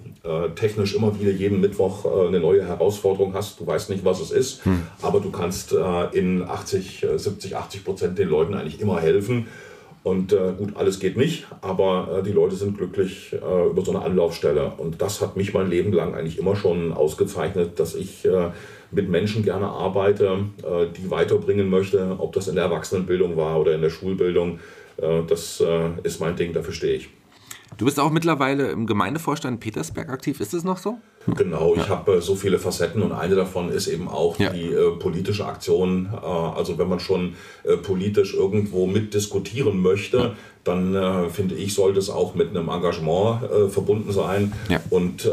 technisch 0.56 0.94
immer 0.96 1.20
wieder 1.20 1.32
jeden 1.32 1.62
Mittwoch 1.62 2.06
eine 2.28 2.40
neue 2.40 2.66
Herausforderung 2.66 3.34
hast. 3.34 3.60
Du 3.60 3.66
weißt 3.66 3.90
nicht, 3.90 4.06
was 4.06 4.22
es 4.22 4.32
ist, 4.32 4.64
hm. 4.66 4.84
aber 5.02 5.20
du 5.20 5.32
kannst 5.32 5.76
in 6.12 6.44
80, 6.44 7.06
70, 7.16 7.55
80 7.56 7.84
Prozent 7.84 8.18
den 8.20 8.30
Leuten 8.30 8.54
eigentlich 8.54 8.82
immer 8.82 9.00
helfen. 9.00 9.48
Und 10.06 10.34
äh, 10.34 10.54
gut, 10.56 10.76
alles 10.76 11.00
geht 11.00 11.18
nicht, 11.18 11.48
aber 11.62 12.20
äh, 12.20 12.24
die 12.24 12.32
Leute 12.32 12.56
sind 12.56 12.78
glücklich 12.78 13.34
äh, 13.34 13.70
über 13.72 13.84
so 13.84 13.90
eine 13.90 14.06
Anlaufstelle. 14.06 14.74
Und 14.78 15.02
das 15.02 15.20
hat 15.20 15.36
mich 15.36 15.56
mein 15.56 15.68
Leben 15.68 15.92
lang 15.94 16.14
eigentlich 16.14 16.38
immer 16.38 16.56
schon 16.56 16.94
ausgezeichnet, 16.94 17.80
dass 17.80 17.96
ich 17.96 18.24
äh, 18.24 18.52
mit 18.92 19.10
Menschen 19.10 19.42
gerne 19.42 19.66
arbeite, 19.66 20.46
äh, 20.62 20.86
die 20.96 21.10
weiterbringen 21.10 21.72
möchte, 21.72 22.18
ob 22.20 22.34
das 22.34 22.48
in 22.48 22.54
der 22.54 22.66
Erwachsenenbildung 22.66 23.36
war 23.36 23.60
oder 23.60 23.74
in 23.74 23.82
der 23.82 23.90
Schulbildung. 23.90 24.60
Äh, 24.98 25.24
das 25.28 25.64
ist 26.04 26.20
mein 26.20 26.36
Ding, 26.36 26.54
dafür 26.54 26.74
stehe 26.74 26.98
ich. 26.98 27.10
Du 27.78 27.86
bist 27.86 28.00
auch 28.00 28.12
mittlerweile 28.12 28.70
im 28.70 28.86
Gemeindevorstand 28.86 29.60
Petersberg 29.60 30.10
aktiv, 30.10 30.40
ist 30.40 30.54
es 30.54 30.64
noch 30.64 30.78
so? 30.78 31.00
Genau, 31.28 31.76
ich 31.76 31.90
habe 31.90 32.16
äh, 32.16 32.22
so 32.22 32.36
viele 32.36 32.60
Facetten 32.60 33.02
und 33.02 33.12
eine 33.12 33.36
davon 33.36 33.70
ist 33.70 33.88
eben 33.88 34.08
auch 34.08 34.38
ja. 34.40 34.50
die 34.50 34.66
äh, 34.66 34.92
politische 34.98 35.46
Aktion. 35.46 36.10
Äh, 36.14 36.26
also 36.26 36.78
wenn 36.78 36.88
man 36.88 37.00
schon 37.00 37.36
äh, 37.64 37.78
politisch 37.78 38.34
irgendwo 38.34 38.86
mitdiskutieren 38.86 39.82
möchte, 39.82 40.18
ja. 40.18 40.36
dann 40.64 40.96
äh, 40.96 41.30
finde 41.30 41.56
ich, 41.56 41.74
sollte 41.74 42.00
es 42.00 42.10
auch 42.10 42.36
mit 42.36 42.50
einem 42.50 42.70
Engagement 42.70 43.44
äh, 43.44 43.70
verbunden 43.70 44.12
sein. 44.12 44.54
Ja. 44.70 44.80
Und 44.90 45.30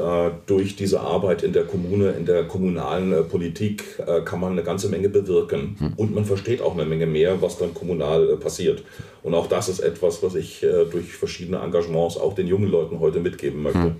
durch 0.47 0.77
diese 0.77 1.01
Arbeit 1.01 1.43
in 1.43 1.53
der 1.53 1.65
Kommune, 1.65 2.13
in 2.13 2.27
der 2.27 2.45
kommunalen 2.45 3.29
Politik 3.29 4.01
kann 4.25 4.41
man 4.41 4.53
eine 4.53 4.63
ganze 4.63 4.89
Menge 4.89 5.09
bewirken. 5.09 5.77
Hm. 5.79 5.93
Und 5.97 6.15
man 6.15 6.25
versteht 6.25 6.61
auch 6.63 6.75
eine 6.75 6.85
Menge 6.85 7.07
mehr, 7.07 7.41
was 7.43 7.59
dann 7.59 7.75
kommunal 7.75 8.37
passiert. 8.37 8.83
Und 9.23 9.35
auch 9.35 9.47
das 9.47 9.69
ist 9.69 9.81
etwas, 9.81 10.23
was 10.23 10.35
ich 10.35 10.65
durch 10.91 11.13
verschiedene 11.13 11.59
Engagements 11.59 12.17
auch 12.17 12.35
den 12.35 12.47
jungen 12.47 12.71
Leuten 12.71 13.01
heute 13.01 13.21
mitgeben 13.21 13.63
möchte. 13.63 13.97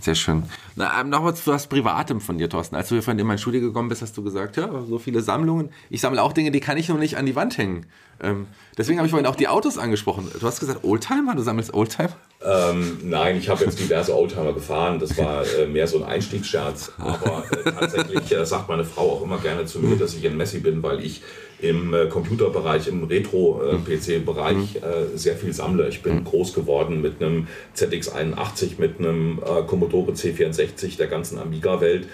Sehr 0.00 0.14
schön. 0.14 0.44
Na, 0.76 1.00
ähm, 1.00 1.10
noch 1.10 1.32
zu 1.32 1.52
was 1.52 1.66
Privatem 1.66 2.20
von 2.20 2.38
dir, 2.38 2.48
Thorsten. 2.48 2.76
Als 2.76 2.88
du 2.88 2.94
hier 2.94 3.02
vorhin 3.02 3.18
in 3.18 3.26
mein 3.26 3.38
Studio 3.38 3.60
gekommen 3.60 3.88
bist, 3.88 4.02
hast 4.02 4.16
du 4.16 4.22
gesagt, 4.22 4.56
ja, 4.56 4.68
so 4.82 4.98
viele 4.98 5.22
Sammlungen. 5.22 5.70
Ich 5.90 6.00
sammle 6.00 6.22
auch 6.22 6.32
Dinge, 6.32 6.50
die 6.50 6.60
kann 6.60 6.76
ich 6.76 6.88
noch 6.88 6.98
nicht 6.98 7.16
an 7.16 7.26
die 7.26 7.34
Wand 7.34 7.58
hängen. 7.58 7.86
Ähm, 8.22 8.46
deswegen 8.76 8.98
habe 8.98 9.06
ich 9.06 9.10
vorhin 9.10 9.26
auch 9.26 9.36
die 9.36 9.48
Autos 9.48 9.78
angesprochen. 9.78 10.30
Du 10.38 10.46
hast 10.46 10.60
gesagt, 10.60 10.84
Oldtimer? 10.84 11.34
Du 11.34 11.42
sammelst 11.42 11.74
Oldtimer? 11.74 12.16
Ähm, 12.44 12.98
nein, 13.02 13.38
ich 13.38 13.48
habe 13.48 13.64
jetzt 13.64 13.78
diverse 13.78 14.16
Oldtimer 14.16 14.52
gefahren. 14.52 14.98
Das 14.98 15.16
war 15.18 15.44
äh, 15.46 15.66
mehr 15.66 15.86
so 15.86 15.98
ein 15.98 16.04
Einstiegsscherz. 16.04 16.92
Aber 16.98 17.44
äh, 17.50 17.70
tatsächlich 17.70 18.32
äh, 18.32 18.44
sagt 18.44 18.68
meine 18.68 18.84
Frau 18.84 19.12
auch 19.12 19.22
immer 19.22 19.38
gerne 19.38 19.64
zu 19.64 19.80
mir, 19.80 19.96
dass 19.96 20.14
ich 20.14 20.26
ein 20.26 20.36
Messi 20.36 20.60
bin, 20.60 20.82
weil 20.82 21.04
ich 21.04 21.22
im 21.60 21.94
äh, 21.94 22.06
Computerbereich, 22.06 22.88
im 22.88 23.04
Retro-PC-Bereich 23.04 24.56
mhm. 24.56 25.14
äh, 25.14 25.16
sehr 25.16 25.36
viel 25.36 25.52
sammle. 25.52 25.88
Ich 25.88 26.02
bin 26.02 26.16
mhm. 26.16 26.24
groß 26.24 26.52
geworden 26.52 27.00
mit 27.00 27.22
einem 27.22 27.48
ZX81, 27.74 28.72
mit 28.78 28.98
einem 28.98 29.38
äh, 29.38 29.62
Commodore 29.62 30.12
C64 30.12 30.96
der 30.98 31.06
ganzen 31.06 31.38
Amiga-Welt. 31.38 32.06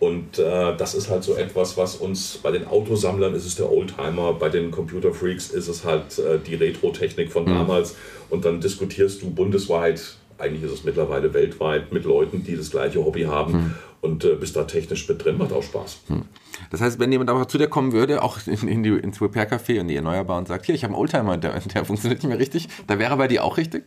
Und 0.00 0.38
äh, 0.38 0.76
das 0.76 0.94
ist 0.94 1.08
halt 1.08 1.24
so 1.24 1.34
etwas, 1.34 1.76
was 1.76 1.96
uns 1.96 2.38
bei 2.42 2.50
den 2.50 2.66
Autosammlern 2.66 3.34
ist 3.34 3.46
es 3.46 3.54
der 3.56 3.70
Oldtimer, 3.70 4.34
bei 4.34 4.48
den 4.48 4.70
Computerfreaks 4.70 5.50
ist 5.50 5.68
es 5.68 5.84
halt 5.84 6.18
äh, 6.18 6.38
die 6.38 6.56
Retro-Technik 6.56 7.32
von 7.32 7.44
mhm. 7.44 7.54
damals. 7.54 7.96
Und 8.30 8.44
dann 8.44 8.60
diskutierst 8.60 9.22
du 9.22 9.30
bundesweit, 9.30 10.16
eigentlich 10.38 10.64
ist 10.64 10.72
es 10.72 10.84
mittlerweile 10.84 11.32
weltweit, 11.32 11.92
mit 11.92 12.04
Leuten, 12.04 12.44
die 12.44 12.56
das 12.56 12.70
gleiche 12.70 13.04
Hobby 13.04 13.22
haben. 13.22 13.52
Mhm. 13.52 13.74
Und 14.00 14.24
äh, 14.24 14.34
bist 14.34 14.56
da 14.56 14.64
technisch 14.64 15.08
mit 15.08 15.24
drin, 15.24 15.38
macht 15.38 15.52
auch 15.52 15.62
Spaß. 15.62 16.00
Mhm. 16.08 16.24
Das 16.70 16.80
heißt, 16.80 16.98
wenn 16.98 17.10
jemand 17.10 17.30
aber 17.30 17.48
zu 17.48 17.56
dir 17.56 17.68
kommen 17.68 17.92
würde, 17.92 18.22
auch 18.22 18.38
in, 18.46 18.68
in 18.68 18.82
die, 18.82 18.90
ins 18.90 19.20
Repair 19.22 19.50
Café 19.50 19.80
und 19.80 19.88
die 19.88 19.96
Erneuerbar 19.96 20.38
und 20.38 20.48
sagt, 20.48 20.66
hier, 20.66 20.74
ich 20.74 20.84
habe 20.84 20.92
einen 20.92 21.00
Oldtimer, 21.00 21.38
der, 21.38 21.58
der 21.58 21.84
funktioniert 21.84 22.22
nicht 22.22 22.28
mehr 22.28 22.38
richtig, 22.38 22.68
da 22.86 22.98
wäre 22.98 23.16
bei 23.16 23.28
dir 23.28 23.44
auch 23.44 23.56
richtig? 23.56 23.84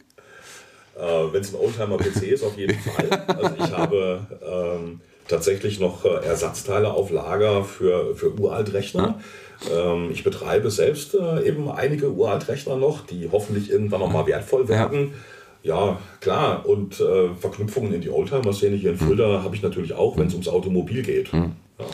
Äh, 0.98 1.32
wenn 1.32 1.42
es 1.42 1.54
ein 1.54 1.60
Oldtimer-PC 1.60 2.24
ist, 2.24 2.44
auf 2.44 2.58
jeden 2.58 2.80
Fall. 2.80 3.10
Also 3.28 3.56
ich 3.60 3.72
habe 3.72 4.28
ähm, 4.42 5.02
tatsächlich 5.28 5.80
noch 5.80 6.06
äh, 6.06 6.26
Ersatzteile 6.26 6.92
auf 6.92 7.12
Lager 7.12 7.64
für, 7.64 8.16
für 8.16 8.34
Uraltrechner. 8.40 9.20
Ähm, 9.74 10.10
ich 10.12 10.24
betreibe 10.24 10.70
selbst 10.70 11.16
äh, 11.16 11.48
eben 11.48 11.70
einige 11.70 12.12
Uraltrechner 12.12 12.76
noch, 12.76 13.06
die 13.06 13.30
hoffentlich 13.32 13.72
irgendwann 13.72 14.02
noch 14.02 14.12
mal 14.12 14.28
wertvoll 14.28 14.68
werden. 14.68 15.14
Ja, 15.64 16.00
klar. 16.22 16.66
Und 16.66 17.00
äh, 17.00 17.30
Verknüpfungen 17.40 17.94
in 17.94 18.02
die 18.02 18.10
Oldtimer-Szene 18.10 18.76
hier 18.76 18.92
in 18.92 18.98
Fulda 18.98 19.38
hm. 19.38 19.44
habe 19.44 19.56
ich 19.56 19.62
natürlich 19.62 19.94
auch, 19.94 20.18
wenn 20.18 20.28
es 20.28 20.34
ums 20.34 20.48
Automobil 20.48 21.02
geht. 21.04 21.32
Hm. 21.32 21.54
Ja. 21.80 21.86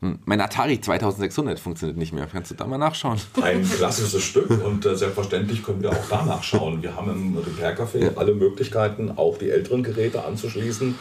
Hm, 0.00 0.18
mein 0.24 0.40
Atari 0.40 0.80
2600 0.80 1.60
funktioniert 1.60 1.96
nicht 1.96 2.12
mehr. 2.12 2.26
Kannst 2.26 2.50
du 2.50 2.56
da 2.56 2.66
mal 2.66 2.78
nachschauen? 2.78 3.20
Ein 3.40 3.62
klassisches 3.76 4.24
Stück 4.24 4.50
und 4.64 4.84
äh, 4.84 4.96
selbstverständlich 4.96 5.62
können 5.62 5.80
wir 5.82 5.90
auch 5.90 6.08
da 6.10 6.24
nachschauen. 6.24 6.82
Wir 6.82 6.96
haben 6.96 7.10
im 7.10 7.36
Repair 7.38 7.78
Café 7.78 7.98
ja. 7.98 8.10
alle 8.16 8.34
Möglichkeiten, 8.34 9.12
auch 9.14 9.38
die 9.38 9.50
älteren 9.50 9.84
Geräte 9.84 10.24
anzuschließen. 10.24 10.96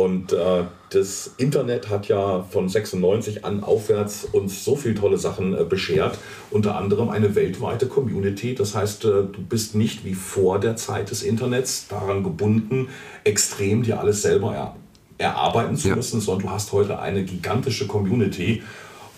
Und 0.00 0.32
äh, 0.32 0.64
das 0.88 1.34
Internet 1.36 1.90
hat 1.90 2.08
ja 2.08 2.42
von 2.42 2.70
96 2.70 3.44
an 3.44 3.62
aufwärts 3.62 4.24
uns 4.24 4.64
so 4.64 4.74
viele 4.74 4.94
tolle 4.94 5.18
Sachen 5.18 5.54
äh, 5.54 5.64
beschert, 5.64 6.18
unter 6.50 6.76
anderem 6.76 7.10
eine 7.10 7.34
weltweite 7.34 7.86
Community. 7.86 8.54
Das 8.54 8.74
heißt, 8.74 9.04
äh, 9.04 9.08
du 9.08 9.42
bist 9.46 9.74
nicht 9.74 10.06
wie 10.06 10.14
vor 10.14 10.58
der 10.58 10.76
Zeit 10.76 11.10
des 11.10 11.22
Internets 11.22 11.86
daran 11.88 12.22
gebunden, 12.22 12.88
extrem 13.24 13.82
dir 13.82 14.00
alles 14.00 14.22
selber 14.22 14.54
er 14.54 14.76
erarbeiten 15.18 15.76
zu 15.76 15.88
ja. 15.88 15.96
müssen, 15.96 16.22
sondern 16.22 16.46
du 16.46 16.50
hast 16.54 16.72
heute 16.72 16.98
eine 16.98 17.22
gigantische 17.22 17.86
Community. 17.86 18.62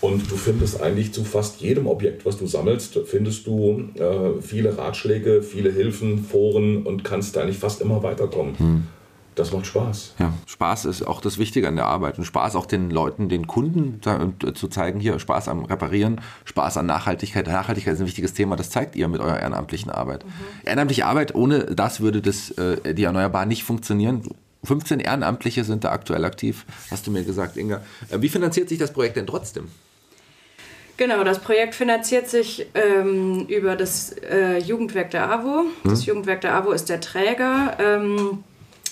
Und 0.01 0.29
du 0.29 0.35
findest 0.35 0.81
eigentlich 0.81 1.13
zu 1.13 1.23
fast 1.23 1.61
jedem 1.61 1.87
Objekt, 1.87 2.25
was 2.25 2.37
du 2.37 2.45
sammelst, 2.45 2.99
findest 3.05 3.47
du 3.47 3.85
äh, 3.95 4.41
viele 4.41 4.77
Ratschläge, 4.77 5.41
viele 5.43 5.71
Hilfen, 5.71 6.25
Foren 6.25 6.83
und 6.83 7.05
kannst 7.05 7.37
eigentlich 7.37 7.57
fast 7.57 7.79
immer 7.79 8.03
weiterkommen. 8.03 8.59
Hm. 8.59 8.83
Das 9.35 9.51
macht 9.51 9.65
Spaß. 9.65 10.13
Ja, 10.19 10.33
Spaß 10.45 10.85
ist 10.85 11.03
auch 11.03 11.21
das 11.21 11.37
Wichtige 11.37 11.67
an 11.67 11.75
der 11.75 11.85
Arbeit. 11.85 12.17
Und 12.17 12.25
Spaß 12.25 12.55
auch 12.55 12.65
den 12.65 12.89
Leuten, 12.89 13.29
den 13.29 13.47
Kunden 13.47 13.99
äh, 14.05 14.53
zu 14.53 14.67
zeigen, 14.67 14.99
hier 14.99 15.17
Spaß 15.19 15.47
am 15.47 15.65
Reparieren, 15.65 16.21
Spaß 16.45 16.77
an 16.77 16.85
Nachhaltigkeit. 16.85 17.47
Nachhaltigkeit 17.47 17.95
ist 17.95 17.99
ein 18.01 18.05
wichtiges 18.05 18.33
Thema, 18.33 18.55
das 18.55 18.69
zeigt 18.69 18.95
ihr 18.95 19.07
mit 19.07 19.21
eurer 19.21 19.39
ehrenamtlichen 19.39 19.91
Arbeit. 19.91 20.25
Mhm. 20.25 20.31
Ehrenamtliche 20.65 21.05
Arbeit, 21.05 21.33
ohne 21.35 21.65
das 21.65 22.01
würde 22.01 22.21
das, 22.21 22.51
äh, 22.51 22.93
die 22.93 23.03
Erneuerbar 23.03 23.45
nicht 23.45 23.63
funktionieren. 23.63 24.23
15 24.63 24.99
Ehrenamtliche 24.99 25.63
sind 25.63 25.83
da 25.83 25.91
aktuell 25.91 26.23
aktiv, 26.25 26.65
hast 26.89 27.05
du 27.07 27.11
mir 27.11 27.23
gesagt, 27.23 27.57
Inga. 27.57 27.81
Äh, 28.09 28.21
wie 28.21 28.29
finanziert 28.29 28.69
sich 28.69 28.77
das 28.77 28.93
Projekt 28.93 29.17
denn 29.17 29.27
trotzdem? 29.27 29.69
Genau, 30.95 31.23
das 31.23 31.39
Projekt 31.39 31.73
finanziert 31.73 32.29
sich 32.29 32.67
ähm, 32.75 33.47
über 33.47 33.75
das 33.75 34.15
äh, 34.29 34.59
Jugendwerk 34.59 35.09
der 35.09 35.29
AWO. 35.31 35.65
Das 35.83 36.01
hm. 36.01 36.07
Jugendwerk 36.07 36.41
der 36.41 36.53
AWO 36.55 36.71
ist 36.71 36.87
der 36.87 37.01
Träger. 37.01 37.77
Ähm, 37.79 38.43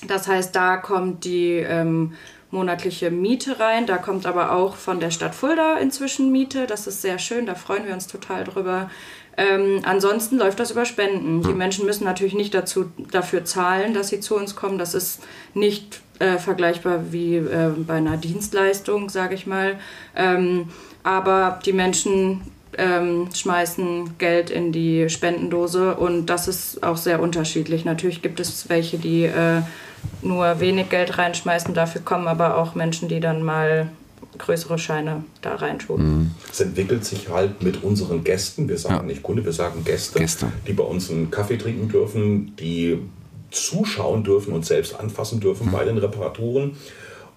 das 0.08 0.28
heißt, 0.28 0.56
da 0.56 0.78
kommt 0.78 1.26
die 1.26 1.58
ähm, 1.58 2.14
monatliche 2.52 3.12
Miete 3.12 3.60
rein. 3.60 3.86
Da 3.86 3.98
kommt 3.98 4.26
aber 4.26 4.54
auch 4.54 4.76
von 4.76 5.00
der 5.00 5.12
Stadt 5.12 5.36
Fulda 5.36 5.78
inzwischen 5.78 6.32
Miete. 6.32 6.68
Das 6.68 6.88
ist 6.88 7.02
sehr 7.02 7.20
schön, 7.20 7.46
da 7.46 7.56
freuen 7.56 7.86
wir 7.86 7.94
uns 7.94 8.08
total 8.08 8.44
drüber. 8.44 8.90
Ähm, 9.38 9.82
ansonsten 9.84 10.38
läuft 10.38 10.60
das 10.60 10.72
über 10.72 10.86
Spenden. 10.86 11.42
Die 11.42 11.50
hm. 11.50 11.58
Menschen 11.58 11.86
müssen 11.86 12.04
natürlich 12.04 12.34
nicht 12.34 12.54
dazu, 12.54 12.92
dafür 13.12 13.46
zahlen, 13.46 13.94
dass 13.94 14.10
sie 14.10 14.20
zu 14.20 14.36
uns 14.36 14.56
kommen. 14.56 14.78
Das 14.78 14.94
ist 14.94 15.22
nicht 15.54 16.02
äh, 16.20 16.38
vergleichbar 16.38 17.12
wie 17.12 17.38
äh, 17.38 17.72
bei 17.78 17.96
einer 17.96 18.18
Dienstleistung, 18.18 19.10
sage 19.10 19.36
ich 19.36 19.48
mal. 19.48 19.80
Ähm, 20.16 20.70
aber 21.04 21.60
die 21.66 21.74
Menschen 21.74 22.42
ähm, 22.78 23.30
schmeißen 23.34 24.18
Geld 24.18 24.50
in 24.50 24.72
die 24.72 25.10
Spendendose 25.10 25.96
und 25.96 26.28
das 26.28 26.48
ist 26.48 26.84
auch 26.84 26.98
sehr 26.98 27.22
unterschiedlich. 27.22 27.86
Natürlich 27.86 28.22
gibt 28.22 28.40
es 28.40 28.70
welche, 28.70 28.98
die 28.98 29.24
äh, 29.24 29.62
nur 30.22 30.60
wenig 30.60 30.90
Geld 30.90 31.18
reinschmeißen, 31.18 31.74
dafür 31.74 32.02
kommen 32.02 32.28
aber 32.28 32.58
auch 32.58 32.76
Menschen, 32.76 33.08
die 33.08 33.20
dann 33.20 33.44
mal 33.44 33.90
größere 34.38 34.80
Scheine 34.80 35.24
da 35.42 35.56
reintun. 35.56 36.02
Mhm. 36.02 36.32
Es 36.52 36.62
entwickelt 36.62 37.06
sich 37.06 37.30
halt 37.30 37.62
mit 37.64 37.84
unseren 37.84 38.24
Gästen, 38.24 38.68
wir 38.70 38.78
sagen 38.78 38.96
ja. 38.96 39.04
nicht 39.04 39.24
Kunde, 39.24 39.44
wir 39.46 39.52
sagen 39.52 39.84
Gäste, 39.84 40.20
Gäste, 40.20 40.48
die 40.68 40.74
bei 40.74 40.84
uns 40.84 41.10
einen 41.10 41.32
Kaffee 41.32 41.58
trinken 41.58 41.90
dürfen, 41.90 42.56
die 42.56 43.00
zuschauen 43.52 44.24
dürfen 44.24 44.54
und 44.54 44.66
selbst 44.66 45.00
anfassen 45.00 45.40
dürfen 45.40 45.68
mhm. 45.68 45.72
bei 45.72 45.86
den 45.86 45.98
Reparaturen. 45.98 46.78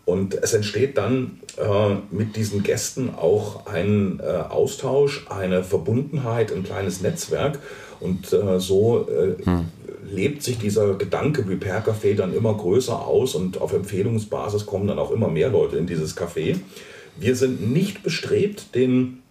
Und 0.05 0.35
es 0.35 0.53
entsteht 0.53 0.99
dann 0.99 1.41
äh, 1.57 1.97
mit 2.11 2.37
diesen 2.37 2.63
Gästen 2.63 3.15
auch 3.15 3.67
ein 3.67 4.21
äh, 4.21 4.27
Austausch, 4.27 5.27
eine 5.31 5.65
Verbundenheit, 5.65 6.53
ein 6.53 6.63
kleines 6.63 7.01
Netzwerk. 7.01 7.59
Und 8.01 8.33
äh, 8.33 8.61
so 8.61 9.09
mhm 9.45 9.67
lebt 10.11 10.43
sich 10.43 10.59
dieser 10.59 10.95
Gedanke 10.95 11.49
Repair 11.49 11.85
Café 11.85 12.15
dann 12.15 12.35
immer 12.35 12.55
größer 12.55 13.07
aus 13.07 13.35
und 13.35 13.61
auf 13.61 13.73
Empfehlungsbasis 13.73 14.67
kommen 14.67 14.87
dann 14.87 14.99
auch 14.99 15.11
immer 15.11 15.29
mehr 15.29 15.49
Leute 15.49 15.77
in 15.77 15.87
dieses 15.87 16.17
Café. 16.17 16.57
Wir 17.17 17.37
sind 17.37 17.73
nicht 17.73 18.03
bestrebt, 18.03 18.75
den 18.75 19.23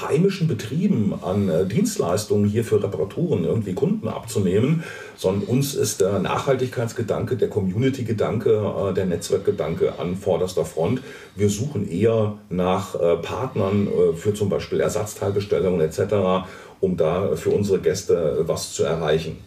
heimischen 0.00 0.48
Betrieben 0.48 1.14
an 1.22 1.48
äh, 1.48 1.66
Dienstleistungen 1.66 2.48
hier 2.48 2.64
für 2.64 2.82
Reparaturen 2.82 3.44
irgendwie 3.44 3.74
Kunden 3.74 4.08
abzunehmen, 4.08 4.84
sondern 5.16 5.48
uns 5.48 5.74
ist 5.74 6.00
der 6.00 6.18
Nachhaltigkeitsgedanke, 6.18 7.36
der 7.36 7.48
Community-Gedanke, 7.48 8.90
äh, 8.90 8.94
der 8.94 9.06
Netzwerkgedanke 9.06 9.98
an 9.98 10.16
vorderster 10.16 10.64
Front. 10.64 11.00
Wir 11.34 11.48
suchen 11.48 11.88
eher 11.88 12.38
nach 12.50 12.94
äh, 12.94 13.16
Partnern 13.16 13.88
für 14.16 14.34
zum 14.34 14.48
Beispiel 14.48 14.80
Ersatzteilbestellungen 14.80 15.80
etc., 15.80 16.46
um 16.80 16.96
da 16.96 17.36
für 17.36 17.50
unsere 17.50 17.78
Gäste 17.78 18.44
was 18.46 18.72
zu 18.72 18.84
erreichen. 18.84 19.38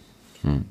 Hm. 0.42 0.66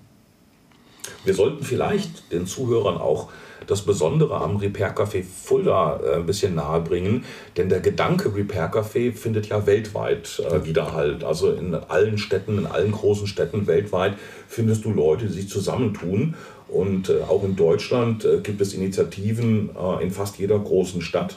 Wir 1.24 1.34
sollten 1.34 1.64
vielleicht 1.64 2.32
den 2.32 2.46
Zuhörern 2.46 2.96
auch 2.96 3.28
das 3.66 3.82
Besondere 3.82 4.40
am 4.40 4.56
Repair 4.56 4.94
Café 4.94 5.22
Fulda 5.22 6.00
äh, 6.02 6.16
ein 6.16 6.26
bisschen 6.26 6.54
nahe 6.54 6.80
bringen. 6.80 7.24
Denn 7.56 7.68
der 7.68 7.80
Gedanke 7.80 8.34
Repair 8.34 8.72
Café 8.72 9.12
findet 9.12 9.48
ja 9.48 9.66
weltweit 9.66 10.42
äh, 10.50 10.64
Widerhalt. 10.64 11.22
Also 11.22 11.52
in 11.52 11.74
allen 11.74 12.18
Städten, 12.18 12.58
in 12.58 12.66
allen 12.66 12.92
großen 12.92 13.26
Städten 13.26 13.66
weltweit 13.66 14.14
findest 14.48 14.84
du 14.84 14.92
Leute, 14.92 15.26
die 15.26 15.32
sich 15.32 15.48
zusammentun. 15.48 16.34
Und 16.68 17.10
äh, 17.10 17.22
auch 17.28 17.44
in 17.44 17.56
Deutschland 17.56 18.24
äh, 18.24 18.40
gibt 18.42 18.60
es 18.60 18.74
Initiativen 18.74 19.70
äh, 19.76 20.02
in 20.02 20.10
fast 20.10 20.38
jeder 20.38 20.58
großen 20.58 21.02
Stadt. 21.02 21.36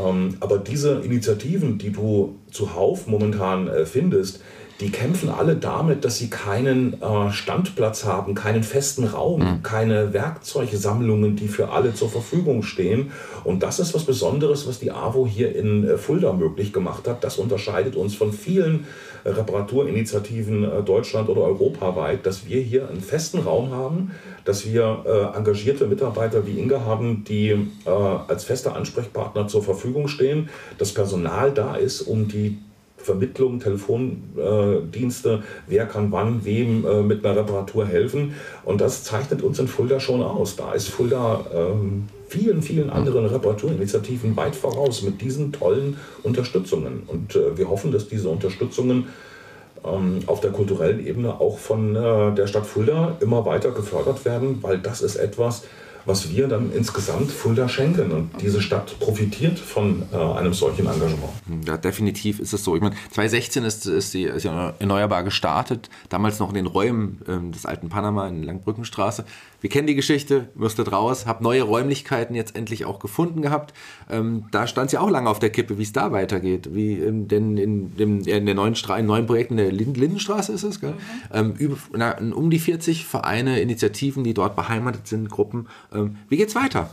Ähm, 0.00 0.36
aber 0.40 0.58
diese 0.58 1.00
Initiativen, 1.00 1.78
die 1.78 1.90
du 1.90 2.38
zuhauf 2.50 3.06
momentan 3.06 3.68
äh, 3.68 3.86
findest, 3.86 4.40
die 4.80 4.90
kämpfen 4.90 5.28
alle 5.28 5.56
damit, 5.56 6.04
dass 6.04 6.18
sie 6.18 6.28
keinen 6.28 7.00
äh, 7.00 7.30
Standplatz 7.30 8.04
haben, 8.04 8.34
keinen 8.34 8.62
festen 8.62 9.04
Raum, 9.04 9.40
mhm. 9.40 9.62
keine 9.62 10.12
Werkzeugsammlungen, 10.12 11.36
die 11.36 11.48
für 11.48 11.70
alle 11.70 11.94
zur 11.94 12.08
Verfügung 12.08 12.62
stehen. 12.62 13.12
Und 13.44 13.62
das 13.62 13.78
ist 13.78 13.94
was 13.94 14.04
Besonderes, 14.04 14.66
was 14.66 14.78
die 14.78 14.90
AWO 14.90 15.26
hier 15.26 15.54
in 15.54 15.84
äh, 15.84 15.98
Fulda 15.98 16.32
möglich 16.32 16.72
gemacht 16.72 17.06
hat. 17.06 17.22
Das 17.22 17.38
unterscheidet 17.38 17.96
uns 17.96 18.14
von 18.14 18.32
vielen 18.32 18.86
äh, 19.24 19.30
Reparaturinitiativen 19.30 20.64
äh, 20.64 20.82
Deutschland 20.82 21.28
oder 21.28 21.42
europaweit, 21.42 22.26
dass 22.26 22.46
wir 22.48 22.60
hier 22.60 22.88
einen 22.88 23.00
festen 23.00 23.38
Raum 23.38 23.70
haben, 23.70 24.12
dass 24.44 24.66
wir 24.66 25.04
äh, 25.06 25.36
engagierte 25.36 25.86
Mitarbeiter 25.86 26.46
wie 26.46 26.58
Inga 26.58 26.84
haben, 26.84 27.24
die 27.24 27.50
äh, 27.50 27.90
als 27.90 28.44
fester 28.44 28.74
Ansprechpartner 28.74 29.46
zur 29.46 29.62
Verfügung 29.62 30.08
stehen, 30.08 30.48
das 30.78 30.92
Personal 30.92 31.52
da 31.52 31.76
ist, 31.76 32.02
um 32.02 32.26
die 32.26 32.58
Vermittlung, 33.02 33.60
Telefondienste, 33.60 35.42
wer 35.66 35.86
kann 35.86 36.12
wann 36.12 36.44
wem 36.44 36.86
äh, 36.86 37.02
mit 37.02 37.24
einer 37.24 37.40
Reparatur 37.40 37.86
helfen. 37.86 38.34
Und 38.64 38.80
das 38.80 39.04
zeichnet 39.04 39.42
uns 39.42 39.58
in 39.58 39.68
Fulda 39.68 40.00
schon 40.00 40.22
aus. 40.22 40.56
Da 40.56 40.72
ist 40.72 40.88
Fulda 40.88 41.44
ähm, 41.54 42.04
vielen, 42.28 42.62
vielen 42.62 42.90
anderen 42.90 43.26
Reparaturinitiativen 43.26 44.36
weit 44.36 44.56
voraus 44.56 45.02
mit 45.02 45.20
diesen 45.20 45.52
tollen 45.52 45.98
Unterstützungen. 46.22 47.02
Und 47.06 47.36
äh, 47.36 47.56
wir 47.58 47.68
hoffen, 47.68 47.92
dass 47.92 48.08
diese 48.08 48.28
Unterstützungen 48.28 49.08
ähm, 49.84 50.20
auf 50.26 50.40
der 50.40 50.50
kulturellen 50.50 51.04
Ebene 51.04 51.40
auch 51.40 51.58
von 51.58 51.96
äh, 51.96 52.34
der 52.34 52.46
Stadt 52.46 52.66
Fulda 52.66 53.16
immer 53.20 53.44
weiter 53.44 53.72
gefördert 53.72 54.24
werden, 54.24 54.58
weil 54.62 54.78
das 54.78 55.02
ist 55.02 55.16
etwas, 55.16 55.64
was 56.04 56.30
wir 56.30 56.48
dann 56.48 56.72
insgesamt 56.72 57.30
Fulda 57.30 57.68
schenken. 57.68 58.10
Und 58.10 58.30
diese 58.40 58.60
Stadt 58.60 58.98
profitiert 58.98 59.58
von 59.58 60.02
äh, 60.12 60.16
einem 60.16 60.54
solchen 60.54 60.86
Engagement. 60.86 61.32
Ja, 61.66 61.76
definitiv 61.76 62.40
ist 62.40 62.52
es 62.52 62.64
so. 62.64 62.74
Ich 62.76 62.82
meine, 62.82 62.94
2016 63.10 63.64
ist, 63.64 63.86
ist 63.86 64.14
die 64.14 64.24
ist 64.24 64.44
ja 64.44 64.74
Erneuerbar 64.78 65.22
gestartet, 65.22 65.90
damals 66.08 66.38
noch 66.38 66.48
in 66.48 66.54
den 66.54 66.66
Räumen 66.66 67.20
ähm, 67.28 67.52
des 67.52 67.66
alten 67.66 67.88
Panama 67.88 68.28
in 68.28 68.42
Langbrückenstraße. 68.42 69.24
Wir 69.62 69.70
kennen 69.70 69.86
die 69.86 69.94
Geschichte, 69.94 70.48
müsstet 70.56 70.90
raus, 70.90 71.24
habt 71.24 71.40
neue 71.40 71.62
Räumlichkeiten 71.62 72.34
jetzt 72.34 72.56
endlich 72.56 72.84
auch 72.84 72.98
gefunden 72.98 73.42
gehabt. 73.42 73.72
Ähm, 74.10 74.46
da 74.50 74.66
stand 74.66 74.86
es 74.86 74.92
ja 74.92 75.00
auch 75.00 75.08
lange 75.08 75.30
auf 75.30 75.38
der 75.38 75.50
Kippe, 75.50 75.78
wie 75.78 75.84
es 75.84 75.92
da 75.92 76.10
weitergeht. 76.10 76.70
Wie 76.74 76.94
ähm, 76.98 77.28
denn 77.28 77.56
in, 77.56 77.96
dem, 77.96 78.22
in 78.22 78.44
der 78.46 78.56
neuen, 78.56 78.74
Stra 78.74 78.98
in 78.98 79.06
neuen 79.06 79.26
Projekten 79.26 79.56
in 79.58 79.64
der 79.64 79.72
Lind 79.72 79.96
Lindenstraße 79.96 80.52
ist 80.52 80.64
es, 80.64 80.80
gell? 80.80 80.90
Mhm. 80.90 80.96
Ähm, 81.32 81.54
über, 81.58 81.76
na, 81.96 82.18
um 82.18 82.50
die 82.50 82.58
40 82.58 83.06
Vereine, 83.06 83.60
Initiativen, 83.60 84.24
die 84.24 84.34
dort 84.34 84.56
beheimatet 84.56 85.06
sind, 85.06 85.30
Gruppen. 85.30 85.68
Ähm, 85.94 86.18
wie 86.28 86.36
geht's 86.36 86.54
weiter? 86.54 86.90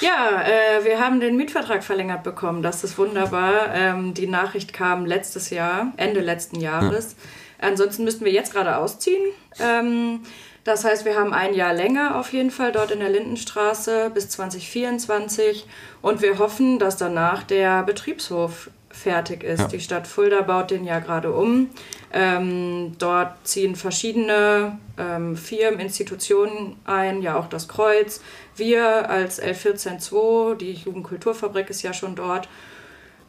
Ja, 0.00 0.42
äh, 0.42 0.84
wir 0.84 0.98
haben 0.98 1.20
den 1.20 1.36
Mietvertrag 1.36 1.84
verlängert 1.84 2.22
bekommen. 2.22 2.62
Das 2.62 2.84
ist 2.84 2.96
wunderbar. 2.96 3.74
Ähm, 3.74 4.14
die 4.14 4.26
Nachricht 4.26 4.72
kam 4.72 5.04
letztes 5.04 5.50
Jahr, 5.50 5.92
Ende 5.96 6.20
letzten 6.20 6.60
Jahres. 6.60 7.16
Ja. 7.60 7.68
Ansonsten 7.68 8.04
müssten 8.04 8.24
wir 8.24 8.32
jetzt 8.32 8.52
gerade 8.52 8.76
ausziehen. 8.76 9.22
Ähm, 9.58 10.20
das 10.64 10.84
heißt, 10.84 11.04
wir 11.04 11.16
haben 11.16 11.32
ein 11.32 11.54
Jahr 11.54 11.74
länger 11.74 12.16
auf 12.16 12.32
jeden 12.32 12.50
Fall 12.50 12.72
dort 12.72 12.90
in 12.90 13.00
der 13.00 13.08
Lindenstraße 13.08 14.10
bis 14.12 14.28
2024 14.30 15.66
und 16.02 16.22
wir 16.22 16.38
hoffen, 16.38 16.78
dass 16.78 16.96
danach 16.96 17.42
der 17.42 17.82
Betriebshof 17.82 18.70
fertig 18.90 19.42
ist. 19.42 19.60
Ja. 19.60 19.68
Die 19.68 19.80
Stadt 19.80 20.06
Fulda 20.06 20.42
baut 20.42 20.70
den 20.70 20.84
ja 20.84 20.98
gerade 20.98 21.32
um. 21.32 21.70
Ähm, 22.12 22.92
dort 22.98 23.46
ziehen 23.46 23.76
verschiedene 23.76 24.78
ähm, 24.98 25.36
Firmen, 25.36 25.78
Institutionen 25.78 26.76
ein, 26.84 27.22
ja 27.22 27.38
auch 27.38 27.48
das 27.48 27.68
Kreuz. 27.68 28.20
Wir 28.56 29.08
als 29.08 29.40
L142, 29.40 30.56
die 30.56 30.72
Jugendkulturfabrik 30.72 31.70
ist 31.70 31.82
ja 31.82 31.92
schon 31.92 32.16
dort. 32.16 32.48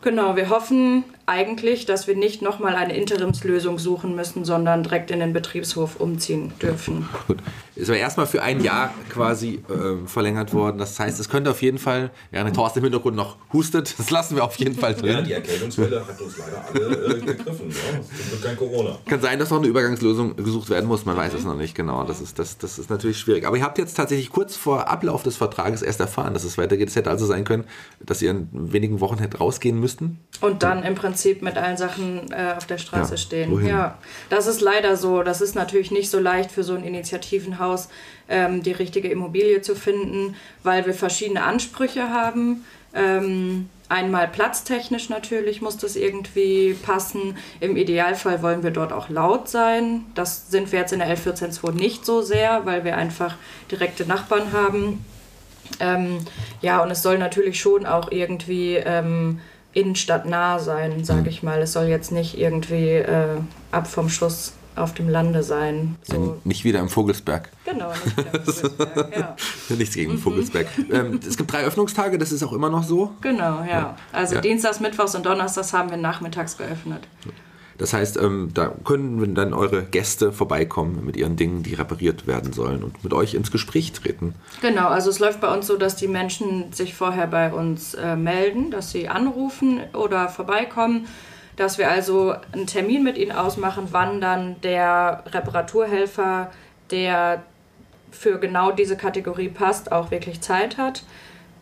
Genau, 0.02 0.36
wir 0.36 0.50
hoffen 0.50 1.04
eigentlich, 1.28 1.86
dass 1.86 2.08
wir 2.08 2.16
nicht 2.16 2.42
nochmal 2.42 2.76
eine 2.76 2.96
Interimslösung 2.96 3.78
suchen 3.78 4.16
müssen, 4.16 4.46
sondern 4.46 4.82
direkt 4.82 5.12
in 5.12 5.20
den 5.20 5.32
Betriebshof 5.32 5.98
umziehen 5.98 6.52
dürfen. 6.60 7.08
Gut. 7.28 7.38
Ist 7.76 7.90
aber 7.90 7.98
erstmal 7.98 8.28
für 8.28 8.42
ein 8.42 8.62
Jahr 8.62 8.94
quasi 9.10 9.64
äh, 9.70 10.06
verlängert 10.06 10.54
worden. 10.54 10.78
Das 10.78 11.00
heißt, 11.00 11.20
es 11.20 11.30
könnte 11.30 11.52
auf 11.52 11.62
jeden 11.62 11.78
Fall, 11.78 12.12
während 12.30 12.56
Thorsten 12.56 12.80
im 12.80 12.86
Hintergrund 12.86 13.16
noch 13.16 13.38
hustet, 13.54 13.96
das 13.98 14.10
lassen 14.10 14.36
wir 14.36 14.44
auf 14.44 14.56
jeden 14.56 14.76
Fall 14.76 14.94
drin. 14.94 15.12
Ja, 15.12 15.22
die 15.22 15.34
Erkältungswelle 15.34 16.06
hat 16.06 16.20
uns 16.20 16.38
leider 16.38 16.66
alle 16.68 17.16
äh, 17.16 17.20
gegriffen. 17.22 17.70
Ja. 17.70 18.00
Es 18.00 18.32
gibt 18.32 18.44
kein 18.44 18.58
Corona. 18.58 18.98
Kann 19.06 19.22
sein, 19.22 19.40
dass 19.40 19.50
noch 19.50 19.60
eine 19.60 19.68
Übergangslösung 19.68 20.36
gesucht 20.36 20.70
werden 20.70 20.88
muss. 20.88 21.06
Man 21.06 21.16
weiß 21.16 21.34
es 21.34 21.46
noch 21.46 21.56
nicht 21.56 21.74
genau. 21.74 22.04
Das 22.04 22.20
ist, 22.20 22.40
das, 22.40 22.58
das 22.58 22.78
ist 22.78 22.90
natürlich 22.90 23.18
schwierig. 23.18 23.46
Aber 23.46 23.56
ihr 23.56 23.64
habt 23.64 23.78
jetzt 23.78 23.96
tatsächlich 23.96 24.32
kurz 24.32 24.58
vor 24.58 24.90
Ablauf 24.90 25.24
des 25.24 25.38
Vertrages 25.38 25.82
erst 25.82 26.02
erfahren, 26.02 26.34
dass 26.34 26.44
es 26.44 26.58
weitergeht. 26.58 26.90
Es 26.90 26.96
hätte 26.98 27.10
also 27.10 27.26
sein 27.26 27.46
können, 27.46 27.64
dass 28.02 28.22
ihr 28.22 28.32
in 28.32 28.50
wenigen 28.52 29.00
Wochen 29.00 29.20
hättet 29.20 29.40
rausgehen 29.40 29.80
müssten. 29.80 30.20
Und 30.42 30.64
dann 30.64 30.84
im 30.84 30.96
Prinzip 30.96 31.42
mit 31.42 31.58
allen 31.58 31.78
Sachen 31.78 32.32
äh, 32.32 32.56
auf 32.58 32.66
der 32.66 32.78
Straße 32.78 33.12
ja, 33.12 33.18
stehen. 33.18 33.52
Wohin? 33.52 33.68
Ja, 33.68 33.98
das 34.30 34.48
ist 34.48 34.60
leider 34.60 34.98
so. 34.98 35.24
Das 35.24 35.40
ist 35.40 35.56
natürlich 35.56 35.92
nicht 35.92 36.10
so 36.10 36.20
leicht 36.20 36.52
für 36.52 36.64
so 36.64 36.74
ein 36.74 36.84
Initiativenhaus, 36.84 37.61
ähm, 38.30 38.64
die 38.64 38.72
richtige 38.72 39.10
Immobilie 39.10 39.62
zu 39.62 39.76
finden, 39.76 40.36
weil 40.64 40.86
wir 40.86 40.94
verschiedene 40.94 41.44
Ansprüche 41.44 42.10
haben. 42.10 42.66
Ähm, 42.94 43.70
einmal 43.90 44.28
platztechnisch 44.28 45.10
natürlich 45.10 45.62
muss 45.62 45.78
das 45.78 45.96
irgendwie 45.96 46.76
passen. 46.82 47.38
Im 47.60 47.78
Idealfall 47.78 48.42
wollen 48.42 48.64
wir 48.64 48.72
dort 48.72 48.94
auch 48.94 49.10
laut 49.10 49.50
sein. 49.50 50.06
Das 50.16 50.50
sind 50.50 50.72
wir 50.72 50.80
jetzt 50.80 50.94
in 50.94 51.00
der 51.00 51.16
L142 51.16 51.72
nicht 51.74 52.06
so 52.06 52.22
sehr, 52.22 52.66
weil 52.66 52.84
wir 52.84 52.98
einfach 52.98 53.36
direkte 53.70 54.06
Nachbarn 54.06 54.54
haben. 54.54 55.06
Ähm, 55.80 56.20
ja, 56.62 56.82
und 56.84 56.92
es 56.92 57.02
soll 57.02 57.18
natürlich 57.18 57.60
schon 57.60 57.86
auch 57.86 58.12
irgendwie 58.12 58.76
ähm, 58.76 59.40
innenstadtnah 59.74 60.60
sein, 60.60 61.04
sage 61.04 61.30
ich 61.30 61.44
mal. 61.44 61.62
Es 61.62 61.74
soll 61.74 61.86
jetzt 61.86 62.12
nicht 62.12 62.38
irgendwie 62.38 62.90
äh, 62.90 63.38
ab 63.72 63.88
vom 63.88 64.10
Schuss 64.10 64.54
auf 64.76 64.94
dem 64.94 65.10
Lande 65.10 65.44
sein. 65.44 65.96
So. 66.04 66.40
Nicht 66.44 66.64
wieder 66.64 66.80
im 66.80 66.90
Vogelsberg. 66.90 67.50
Genau, 67.66 67.92
nicht 67.92 68.18
wieder 68.18 68.34
im 68.34 68.44
Vogelsberg, 68.46 69.18
ja. 69.18 69.36
Nichts 69.76 69.96
gegen 69.96 70.14
mhm. 70.14 70.18
Vogelsberg. 70.20 70.68
Ähm, 70.92 71.20
es 71.28 71.38
gibt 71.38 71.52
drei 71.52 71.64
Öffnungstage, 71.64 72.18
das 72.18 72.32
ist 72.32 72.44
auch 72.44 72.54
immer 72.54 72.70
noch 72.70 72.84
so? 72.84 73.12
Genau, 73.22 73.62
ja. 73.62 73.68
ja. 73.68 73.98
Also 74.12 74.36
ja. 74.36 74.42
Dienstags, 74.42 74.80
Mittwochs 74.80 75.16
und 75.16 75.26
Donnerstags 75.26 75.74
haben 75.74 75.90
wir 75.90 75.98
nachmittags 75.98 76.58
geöffnet. 76.58 77.08
Das 77.82 77.94
heißt, 77.94 78.18
ähm, 78.18 78.52
da 78.54 78.72
können 78.84 79.34
dann 79.34 79.56
eure 79.56 79.82
Gäste 79.82 80.32
vorbeikommen 80.32 81.04
mit 81.04 81.18
ihren 81.18 81.36
Dingen, 81.36 81.64
die 81.64 81.74
repariert 81.74 82.28
werden 82.28 82.54
sollen 82.54 82.84
und 82.84 83.04
mit 83.04 83.12
euch 83.12 83.34
ins 83.34 83.50
Gespräch 83.50 83.92
treten. 83.94 84.36
Genau, 84.62 84.90
also 84.90 85.10
es 85.10 85.18
läuft 85.18 85.42
bei 85.42 85.52
uns 85.52 85.66
so, 85.66 85.78
dass 85.78 85.96
die 85.96 86.08
Menschen 86.08 86.72
sich 86.74 86.94
vorher 86.94 87.26
bei 87.26 87.52
uns 87.52 87.96
äh, 87.96 88.16
melden, 88.16 88.70
dass 88.70 88.92
sie 88.92 89.10
anrufen 89.10 89.80
oder 89.94 90.30
vorbeikommen, 90.30 91.08
dass 91.56 91.78
wir 91.78 91.90
also 91.90 92.36
einen 92.52 92.68
Termin 92.68 93.04
mit 93.04 93.18
ihnen 93.18 93.32
ausmachen, 93.32 93.88
wann 93.92 94.22
dann 94.22 94.60
der 94.62 95.24
Reparaturhelfer, 95.32 96.52
der 96.90 97.44
für 98.12 98.40
genau 98.40 98.72
diese 98.72 98.98
Kategorie 98.98 99.50
passt, 99.50 99.92
auch 99.92 100.12
wirklich 100.12 100.42
Zeit 100.42 100.78
hat. 100.78 101.04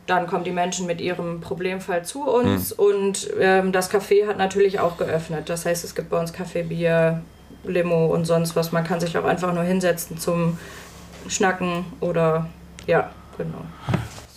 Dann 0.08 0.26
kommen 0.26 0.44
die 0.44 0.52
Menschen 0.52 0.88
mit 0.88 1.02
ihrem 1.02 1.40
Problemfall 1.40 2.04
zu 2.04 2.24
uns 2.24 2.76
mhm. 2.76 2.84
und 2.84 3.30
ähm, 3.40 3.72
das 3.72 3.92
Café 3.92 4.28
hat 4.28 4.38
natürlich 4.38 4.80
auch 4.80 4.98
geöffnet. 4.98 5.50
Das 5.50 5.66
heißt, 5.66 5.84
es 5.84 5.94
gibt 5.94 6.10
bei 6.10 6.20
uns 6.20 6.34
Kaffee, 6.34 6.64
Bier, 6.64 7.22
Limo 7.64 8.08
und 8.08 8.26
sonst 8.26 8.56
was. 8.56 8.72
Man 8.72 8.84
kann 8.84 9.00
sich 9.00 9.18
auch 9.18 9.26
einfach 9.26 9.54
nur 9.54 9.64
hinsetzen 9.64 10.18
zum 10.18 10.58
Schnacken 11.28 11.86
oder 12.00 12.48
ja, 12.88 13.12
genau. 13.38 13.66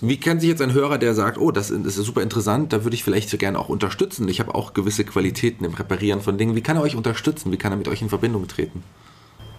Wie 0.05 0.17
kann 0.17 0.41
sich 0.41 0.49
jetzt 0.49 0.61
ein 0.61 0.73
Hörer, 0.73 0.99
der 0.99 1.15
sagt, 1.15 1.39
oh, 1.39 1.53
das 1.53 1.71
ist 1.71 1.95
super 1.95 2.23
interessant, 2.23 2.73
da 2.73 2.83
würde 2.83 2.97
ich 2.97 3.05
vielleicht 3.05 3.31
so 3.31 3.39
gerne 3.39 3.57
auch 3.57 3.69
unterstützen. 3.69 4.27
Ich 4.27 4.41
habe 4.41 4.53
auch 4.53 4.75
gewisse 4.75 5.05
Qualitäten 5.05 5.65
im 5.65 5.75
Reparieren 5.75 6.21
von 6.21 6.39
Dingen. 6.39 6.57
Wie 6.57 6.61
kann 6.61 6.77
er 6.77 6.83
euch 6.83 6.97
unterstützen? 6.97 7.53
Wie 7.53 7.57
kann 7.57 7.73
er 7.73 7.79
mit 7.79 7.87
euch 7.87 8.03
in 8.03 8.09
Verbindung 8.09 8.49
treten? 8.49 8.83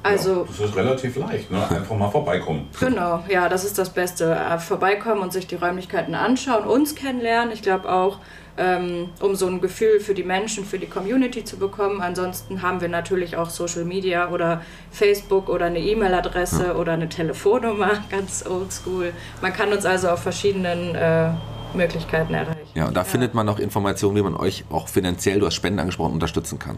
Also 0.03 0.41
ja, 0.41 0.45
das 0.47 0.59
ist 0.59 0.75
relativ 0.75 1.15
leicht, 1.15 1.49
ne? 1.49 1.57
einfach 1.69 1.95
mal 1.95 2.11
vorbeikommen. 2.11 2.69
Genau, 2.79 3.23
ja, 3.29 3.47
das 3.47 3.63
ist 3.63 3.77
das 3.77 3.89
Beste. 3.89 4.35
Äh, 4.35 4.59
vorbeikommen 4.59 5.21
und 5.21 5.31
sich 5.31 5.47
die 5.47 5.55
Räumlichkeiten 5.55 6.13
anschauen, 6.13 6.65
uns 6.65 6.93
kennenlernen. 6.93 7.53
Ich 7.53 7.61
glaube 7.61 7.89
auch, 7.89 8.19
ähm, 8.57 9.09
um 9.19 9.35
so 9.35 9.47
ein 9.47 9.61
Gefühl 9.61 9.99
für 9.99 10.13
die 10.13 10.23
Menschen, 10.23 10.65
für 10.65 10.77
die 10.77 10.87
Community 10.87 11.43
zu 11.43 11.57
bekommen. 11.57 12.01
Ansonsten 12.01 12.61
haben 12.61 12.81
wir 12.81 12.89
natürlich 12.89 13.37
auch 13.37 13.49
Social 13.49 13.85
Media 13.85 14.29
oder 14.29 14.61
Facebook 14.91 15.49
oder 15.49 15.65
eine 15.65 15.79
E-Mail-Adresse 15.79 16.67
ja. 16.67 16.75
oder 16.75 16.93
eine 16.93 17.09
Telefonnummer, 17.09 17.91
ganz 18.11 18.45
oldschool. 18.45 19.13
Man 19.41 19.53
kann 19.53 19.71
uns 19.71 19.85
also 19.85 20.09
auf 20.09 20.21
verschiedenen 20.21 20.95
äh, 20.95 21.29
Möglichkeiten 21.73 22.33
erreichen. 22.33 22.67
Ja, 22.73 22.87
und 22.87 22.95
da 22.95 23.01
ja. 23.01 23.05
findet 23.05 23.33
man 23.33 23.47
auch 23.49 23.59
Informationen, 23.59 24.15
wie 24.15 24.21
man 24.21 24.35
euch 24.35 24.63
auch 24.69 24.87
finanziell, 24.87 25.39
du 25.39 25.45
hast 25.45 25.55
Spenden 25.55 25.79
angesprochen, 25.79 26.13
unterstützen 26.13 26.59
kann. 26.59 26.77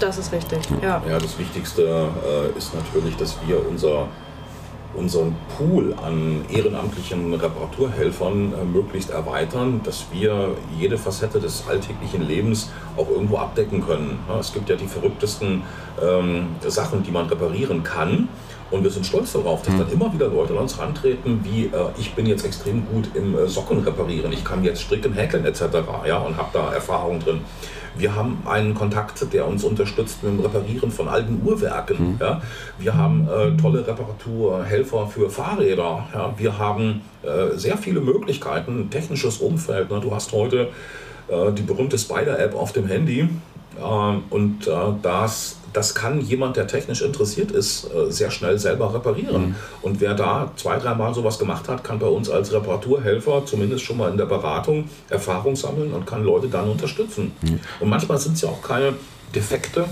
Das 0.00 0.18
ist 0.18 0.32
richtig, 0.32 0.58
ja. 0.82 1.02
Ja, 1.08 1.18
das 1.18 1.38
Wichtigste 1.38 1.82
äh, 1.82 2.58
ist 2.58 2.74
natürlich, 2.74 3.16
dass 3.16 3.36
wir 3.46 3.64
unser, 3.68 4.08
unseren 4.94 5.34
Pool 5.56 5.94
an 6.02 6.44
ehrenamtlichen 6.50 7.34
Reparaturhelfern 7.34 8.52
äh, 8.52 8.64
möglichst 8.64 9.10
erweitern, 9.10 9.80
dass 9.84 10.06
wir 10.12 10.56
jede 10.78 10.98
Facette 10.98 11.40
des 11.40 11.64
alltäglichen 11.68 12.22
Lebens 12.22 12.70
auch 12.96 13.08
irgendwo 13.08 13.38
abdecken 13.38 13.84
können. 13.84 14.18
Ja, 14.28 14.38
es 14.38 14.52
gibt 14.52 14.68
ja 14.68 14.76
die 14.76 14.88
verrücktesten 14.88 15.62
ähm, 16.00 16.46
Sachen, 16.66 17.02
die 17.02 17.10
man 17.10 17.26
reparieren 17.26 17.82
kann. 17.82 18.28
Und 18.70 18.82
wir 18.82 18.90
sind 18.90 19.04
stolz 19.04 19.32
darauf, 19.32 19.62
dass 19.62 19.74
mhm. 19.74 19.78
dann 19.80 19.92
immer 19.92 20.12
wieder 20.14 20.28
Leute 20.28 20.54
an 20.54 20.60
uns 20.60 20.78
rantreten, 20.78 21.40
wie 21.44 21.66
äh, 21.66 21.70
ich 21.98 22.14
bin 22.14 22.24
jetzt 22.24 22.44
extrem 22.44 22.86
gut 22.86 23.10
im 23.14 23.36
äh, 23.36 23.46
Socken 23.46 23.80
reparieren, 23.80 24.32
ich 24.32 24.44
kann 24.44 24.64
jetzt 24.64 24.80
stricken, 24.80 25.12
häkeln 25.12 25.44
etc. 25.44 25.62
Ja, 26.06 26.18
und 26.18 26.38
habe 26.38 26.48
da 26.54 26.72
Erfahrung 26.72 27.20
drin. 27.20 27.40
Wir 27.94 28.14
haben 28.14 28.42
einen 28.46 28.74
Kontakt, 28.74 29.32
der 29.34 29.46
uns 29.46 29.64
unterstützt 29.64 30.22
mit 30.22 30.32
dem 30.32 30.40
Reparieren 30.40 30.90
von 30.90 31.08
alten 31.08 31.42
Uhrwerken. 31.44 32.12
Mhm. 32.12 32.18
Ja. 32.18 32.40
Wir 32.78 32.96
haben 32.96 33.28
äh, 33.28 33.54
tolle 33.60 33.86
Reparaturhelfer 33.86 35.06
für 35.06 35.28
Fahrräder. 35.28 36.06
Ja. 36.14 36.34
Wir 36.38 36.58
haben 36.58 37.02
äh, 37.22 37.56
sehr 37.56 37.76
viele 37.76 38.00
Möglichkeiten, 38.00 38.88
technisches 38.88 39.38
Umfeld. 39.38 39.90
Ne. 39.90 40.00
Du 40.00 40.14
hast 40.14 40.32
heute 40.32 40.70
äh, 41.28 41.52
die 41.52 41.62
berühmte 41.62 41.98
Spider-App 41.98 42.54
auf 42.54 42.72
dem 42.72 42.86
Handy. 42.86 43.28
Ähm, 43.78 44.22
und 44.30 44.66
äh, 44.66 44.72
das 45.02 45.58
das 45.72 45.94
kann 45.94 46.20
jemand, 46.20 46.56
der 46.56 46.66
technisch 46.66 47.02
interessiert 47.02 47.50
ist, 47.50 47.84
äh, 47.84 48.10
sehr 48.10 48.30
schnell 48.30 48.58
selber 48.58 48.92
reparieren. 48.94 49.48
Mhm. 49.48 49.54
Und 49.82 50.00
wer 50.00 50.14
da 50.14 50.50
zwei, 50.56 50.78
dreimal 50.78 51.14
sowas 51.14 51.38
gemacht 51.38 51.68
hat, 51.68 51.82
kann 51.84 51.98
bei 51.98 52.06
uns 52.06 52.28
als 52.28 52.52
Reparaturhelfer 52.52 53.44
zumindest 53.46 53.84
schon 53.84 53.96
mal 53.96 54.10
in 54.10 54.16
der 54.16 54.26
Beratung 54.26 54.88
Erfahrung 55.08 55.56
sammeln 55.56 55.92
und 55.92 56.06
kann 56.06 56.24
Leute 56.24 56.48
dann 56.48 56.68
unterstützen. 56.68 57.32
Mhm. 57.42 57.60
Und 57.80 57.88
manchmal 57.88 58.18
sind 58.18 58.34
es 58.34 58.42
ja 58.42 58.48
auch 58.48 58.62
keine 58.62 58.94
Defekte 59.34 59.86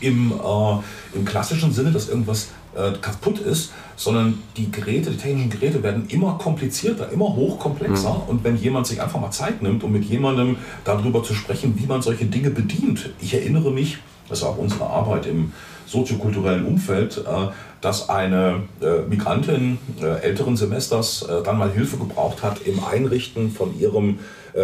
im, 0.00 0.32
äh, 0.32 1.16
im 1.16 1.24
klassischen 1.24 1.72
Sinne, 1.72 1.92
dass 1.92 2.08
irgendwas 2.08 2.48
äh, 2.74 2.92
kaputt 3.00 3.38
ist, 3.38 3.72
sondern 3.96 4.42
die 4.56 4.70
Geräte, 4.70 5.10
die 5.10 5.16
technischen 5.16 5.50
Geräte 5.50 5.82
werden 5.82 6.06
immer 6.08 6.38
komplizierter, 6.38 7.10
immer 7.10 7.34
hochkomplexer. 7.34 8.12
Mhm. 8.12 8.28
Und 8.28 8.44
wenn 8.44 8.56
jemand 8.56 8.86
sich 8.86 9.00
einfach 9.00 9.20
mal 9.20 9.30
Zeit 9.30 9.62
nimmt, 9.62 9.82
um 9.82 9.92
mit 9.92 10.04
jemandem 10.04 10.56
darüber 10.84 11.22
zu 11.22 11.34
sprechen, 11.34 11.74
wie 11.78 11.86
man 11.86 12.02
solche 12.02 12.26
Dinge 12.26 12.50
bedient. 12.50 13.10
Ich 13.20 13.34
erinnere 13.34 13.70
mich, 13.70 13.98
das 14.28 14.38
ist 14.38 14.44
auch 14.44 14.58
unsere 14.58 14.84
Arbeit 14.84 15.26
im 15.26 15.52
soziokulturellen 15.86 16.66
Umfeld, 16.66 17.18
äh, 17.18 17.48
dass 17.80 18.08
eine 18.08 18.62
äh, 18.80 19.02
Migrantin 19.08 19.78
äh, 20.00 20.22
älteren 20.22 20.56
Semesters 20.56 21.26
dann 21.44 21.58
mal 21.58 21.70
Hilfe 21.70 21.96
gebraucht 21.96 22.42
hat 22.42 22.60
im 22.66 22.82
Einrichten 22.82 23.50
von 23.50 23.78
ihrem 23.78 24.18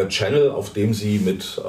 Channel, 0.09 0.51
auf 0.51 0.73
dem 0.73 0.95
sie 0.95 1.19
mit 1.19 1.61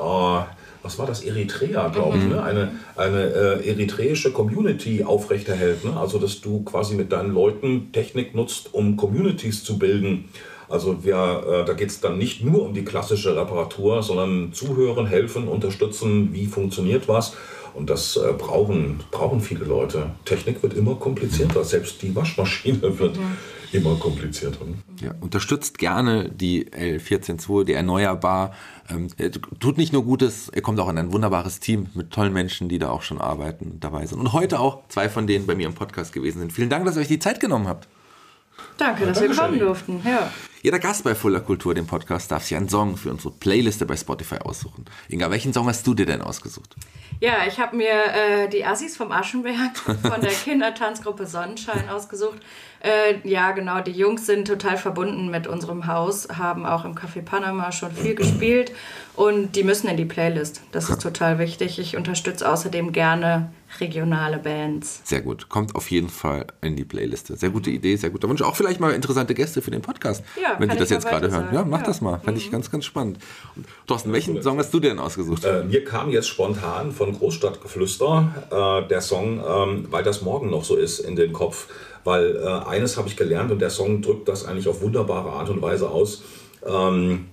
was 0.84 1.00
war 1.00 1.08
das, 1.08 1.24
Eritrea, 1.24 1.88
glaube 1.88 2.18
ich, 2.18 2.24
mhm. 2.26 2.32
ne? 2.32 2.44
eine, 2.44 2.72
eine 2.98 3.24
äh, 3.24 3.70
eritreische 3.70 4.32
Community 4.32 5.04
aufrechterhält. 5.04 5.86
Ne? 5.86 5.96
Also, 5.98 6.20
dass 6.20 6.42
du 6.42 6.64
quasi 6.64 6.96
mit 6.96 7.12
deinen 7.12 7.34
Leuten 7.34 7.92
Technik 7.94 8.36
nutzt, 8.36 8.74
um 8.74 8.98
Communities 8.98 9.64
zu 9.64 9.80
bilden. 9.80 10.26
Also 10.70 11.04
wir, 11.04 11.16
äh, 11.16 11.66
da 11.66 11.74
geht 11.74 11.90
es 11.90 12.02
dann 12.02 12.18
nicht 12.18 12.44
nur 12.44 12.64
um 12.64 12.74
die 12.74 12.84
klassische 12.84 13.36
Reparatur, 13.36 14.04
sondern 14.04 14.52
zuhören, 14.54 15.06
helfen, 15.06 15.48
unterstützen, 15.48 16.34
wie 16.34 16.48
funktioniert 16.48 17.08
was. 17.08 17.34
Und 17.74 17.90
das 17.90 18.18
äh, 18.18 18.34
brauchen, 18.34 19.02
brauchen 19.12 19.42
viele 19.42 19.66
Leute. 19.66 20.12
Technik 20.26 20.62
wird 20.62 20.74
immer 20.74 20.96
komplizierter, 20.96 21.64
selbst 21.64 22.02
die 22.02 22.16
Waschmaschine 22.16 22.82
wird 23.00 23.18
ja. 23.18 23.24
immer 23.72 23.96
komplizierter. 23.96 24.60
Ja, 25.02 25.14
unterstützt 25.22 25.78
gerne 25.78 26.30
die 26.30 26.66
L142, 26.66 27.66
die 27.66 27.74
Erneuerbar. 27.74 28.54
Ähm, 28.90 29.08
tut 29.60 29.78
nicht 29.78 29.94
nur 29.94 30.04
Gutes, 30.04 30.50
er 30.50 30.62
kommt 30.62 30.80
auch 30.80 30.90
in 30.90 30.98
ein 30.98 31.12
wunderbares 31.12 31.60
Team 31.60 31.88
mit 31.94 32.12
tollen 32.12 32.34
Menschen, 32.34 32.70
die 32.70 32.80
da 32.80 32.90
auch 32.90 33.02
schon 33.02 33.20
arbeiten 33.20 33.72
und 33.72 33.84
dabei 33.84 34.06
sind. 34.06 34.20
Und 34.20 34.34
heute 34.34 34.60
auch 34.60 34.88
zwei 34.90 35.10
von 35.10 35.28
denen 35.28 35.48
bei 35.48 35.56
mir 35.56 35.68
im 35.68 35.74
Podcast 35.74 36.14
gewesen 36.14 36.40
sind. 36.40 36.54
Vielen 36.54 36.70
Dank, 36.70 36.86
dass 36.86 36.96
ihr 36.96 37.02
euch 37.02 37.08
die 37.08 37.20
Zeit 37.20 37.40
genommen 37.40 37.68
habt. 37.68 37.88
Danke, 38.78 39.02
ja, 39.02 39.08
dass 39.10 39.22
wir 39.22 39.36
kommen 39.36 39.60
durften. 39.60 40.02
Ja. 40.06 40.32
Jeder 40.62 40.80
Gast 40.80 41.04
bei 41.04 41.16
Fuller 41.16 41.42
Kultur, 41.42 41.74
dem 41.74 41.86
Podcast, 41.86 42.32
darf 42.32 42.44
sich 42.44 42.56
einen 42.56 42.70
Song 42.70 42.98
für 42.98 43.12
unsere 43.12 43.34
Playliste 43.34 43.86
bei 43.86 43.98
Spotify 43.98 44.38
aussuchen. 44.38 44.86
Inga, 45.10 45.30
welchen 45.30 45.54
Song 45.54 45.68
hast 45.68 45.86
du 45.86 45.94
dir 45.94 46.06
denn 46.06 46.22
ausgesucht? 46.22 46.76
Ja, 47.24 47.46
ich 47.48 47.58
habe 47.58 47.78
mir 47.78 47.88
äh, 47.88 48.50
die 48.50 48.66
Assis 48.66 48.98
vom 48.98 49.14
Aschenberg 49.14 49.78
von 50.02 50.20
der 50.20 50.34
Kindertanzgruppe 50.34 51.26
Sonnenschein 51.26 51.88
ausgesucht. 51.88 52.40
Äh, 52.82 53.26
ja, 53.26 53.52
genau, 53.52 53.80
die 53.80 53.94
Jungs 53.94 54.26
sind 54.26 54.46
total 54.46 54.76
verbunden 54.76 55.32
mit 55.32 55.48
unserem 55.48 55.88
Haus, 55.88 56.28
haben 56.38 56.66
auch 56.66 56.84
im 56.84 56.96
Café 56.96 57.22
Panama 57.22 57.72
schon 57.72 57.94
viel 57.94 58.14
gespielt 58.14 58.74
und 59.16 59.56
die 59.56 59.64
müssen 59.64 59.88
in 59.88 59.96
die 59.96 60.04
Playlist. 60.04 60.64
Das 60.74 60.90
ist 60.90 61.02
total 61.02 61.40
wichtig. 61.40 61.80
Ich 61.80 61.96
unterstütze 61.96 62.50
außerdem 62.50 62.92
gerne 62.92 63.54
regionale 63.80 64.38
Bands. 64.38 65.02
Sehr 65.04 65.22
gut. 65.22 65.50
Kommt 65.50 65.76
auf 65.76 65.90
jeden 65.92 66.10
Fall 66.10 66.48
in 66.62 66.76
die 66.76 66.86
Playliste. 66.86 67.36
Sehr 67.36 67.50
gute 67.50 67.70
Idee, 67.70 67.96
sehr 67.96 68.10
guter 68.10 68.30
Wunsch. 68.30 68.42
Auch 68.42 68.56
vielleicht 68.56 68.80
mal 68.80 68.92
interessante 68.92 69.34
Gäste 69.34 69.62
für 69.62 69.72
den 69.72 69.82
Podcast, 69.82 70.24
ja, 70.42 70.56
wenn 70.60 70.70
Sie 70.70 70.78
das 70.78 70.90
jetzt 70.90 71.08
gerade 71.08 71.32
hören. 71.32 71.50
Ja, 71.54 71.64
mach 71.64 71.80
ja. 71.80 71.86
das 71.86 72.02
mal. 72.02 72.22
Ich 72.36 72.48
mhm. 72.48 72.52
ganz, 72.52 72.72
ganz 72.72 72.86
spannend. 72.86 73.20
Thorsten, 73.88 74.12
welchen 74.14 74.42
Song 74.42 74.58
hast 74.58 74.74
du 74.74 74.80
denn 74.80 75.00
ausgesucht? 75.00 75.46
Äh, 75.46 75.64
mir 75.64 75.84
kam 75.84 76.10
jetzt 76.10 76.28
spontan 76.28 76.92
von 76.92 77.14
Großstadtgeflüster 77.14 78.84
äh, 78.84 78.88
der 78.88 79.02
Song, 79.02 79.44
ähm, 79.48 79.88
weil 79.90 80.04
das 80.04 80.22
morgen 80.22 80.50
noch 80.50 80.64
so 80.64 80.76
ist, 80.76 81.00
in 81.00 81.16
den 81.16 81.34
Kopf. 81.34 81.68
Weil 82.04 82.36
äh, 82.36 82.48
eines 82.68 82.98
habe 82.98 83.08
ich 83.08 83.16
gelernt 83.16 83.52
und 83.52 83.60
der 83.60 83.70
Song 83.70 84.02
drückt 84.02 84.28
das 84.28 84.46
eigentlich 84.46 84.68
auf 84.68 84.82
wunderbare 84.82 85.32
Art 85.32 85.50
und 85.50 85.62
Weise 85.62 85.90
aus. 85.90 86.24
Ähm, 86.66 87.28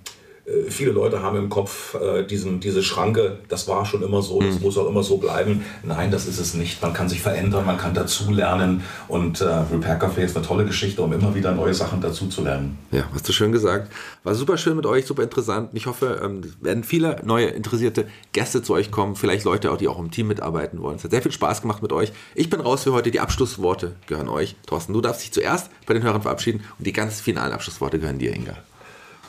viele 0.69 0.91
Leute 0.91 1.21
haben 1.21 1.37
im 1.37 1.49
Kopf 1.49 1.95
äh, 1.95 2.23
diesen, 2.23 2.59
diese 2.59 2.83
Schranke, 2.83 3.39
das 3.47 3.67
war 3.67 3.85
schon 3.85 4.01
immer 4.01 4.21
so, 4.21 4.41
das 4.41 4.55
mhm. 4.55 4.61
muss 4.61 4.77
auch 4.77 4.89
immer 4.89 5.03
so 5.03 5.17
bleiben. 5.17 5.63
Nein, 5.83 6.11
das 6.11 6.25
ist 6.25 6.39
es 6.39 6.53
nicht. 6.53 6.81
Man 6.81 6.93
kann 6.93 7.09
sich 7.09 7.21
verändern, 7.21 7.65
man 7.65 7.77
kann 7.77 7.93
dazulernen 7.93 8.83
und 9.07 9.41
äh, 9.41 9.45
Repair 9.45 9.99
Café 10.01 10.21
ist 10.21 10.35
eine 10.35 10.45
tolle 10.45 10.65
Geschichte, 10.65 11.01
um 11.01 11.13
immer 11.13 11.35
wieder 11.35 11.51
neue 11.51 11.73
Sachen 11.73 12.01
dazuzulernen. 12.01 12.77
Ja, 12.91 13.03
hast 13.13 13.27
du 13.27 13.33
schön 13.33 13.51
gesagt. 13.51 13.91
War 14.23 14.35
super 14.35 14.57
schön 14.57 14.75
mit 14.75 14.85
euch, 14.85 15.05
super 15.05 15.23
interessant. 15.23 15.69
Ich 15.73 15.85
hoffe, 15.85 16.21
ähm, 16.23 16.41
werden 16.59 16.83
viele 16.83 17.17
neue 17.23 17.47
interessierte 17.47 18.07
Gäste 18.33 18.63
zu 18.63 18.73
euch 18.73 18.91
kommen, 18.91 19.15
vielleicht 19.15 19.45
Leute, 19.45 19.75
die 19.79 19.87
auch 19.87 19.99
im 19.99 20.11
Team 20.11 20.27
mitarbeiten 20.27 20.81
wollen. 20.81 20.95
Es 20.95 21.03
hat 21.03 21.11
sehr 21.11 21.21
viel 21.21 21.31
Spaß 21.31 21.61
gemacht 21.61 21.81
mit 21.81 21.93
euch. 21.93 22.11
Ich 22.35 22.49
bin 22.49 22.61
raus 22.61 22.83
für 22.83 22.93
heute. 22.93 23.11
Die 23.11 23.19
Abschlussworte 23.19 23.95
gehören 24.07 24.29
euch. 24.29 24.55
Thorsten, 24.65 24.93
du 24.93 25.01
darfst 25.01 25.21
dich 25.21 25.31
zuerst 25.31 25.69
bei 25.85 25.93
den 25.93 26.03
Hörern 26.03 26.21
verabschieden 26.21 26.63
und 26.77 26.87
die 26.87 26.93
ganz 26.93 27.19
finalen 27.19 27.53
Abschlussworte 27.53 27.99
gehören 27.99 28.19
dir, 28.19 28.33
Inga. 28.33 28.57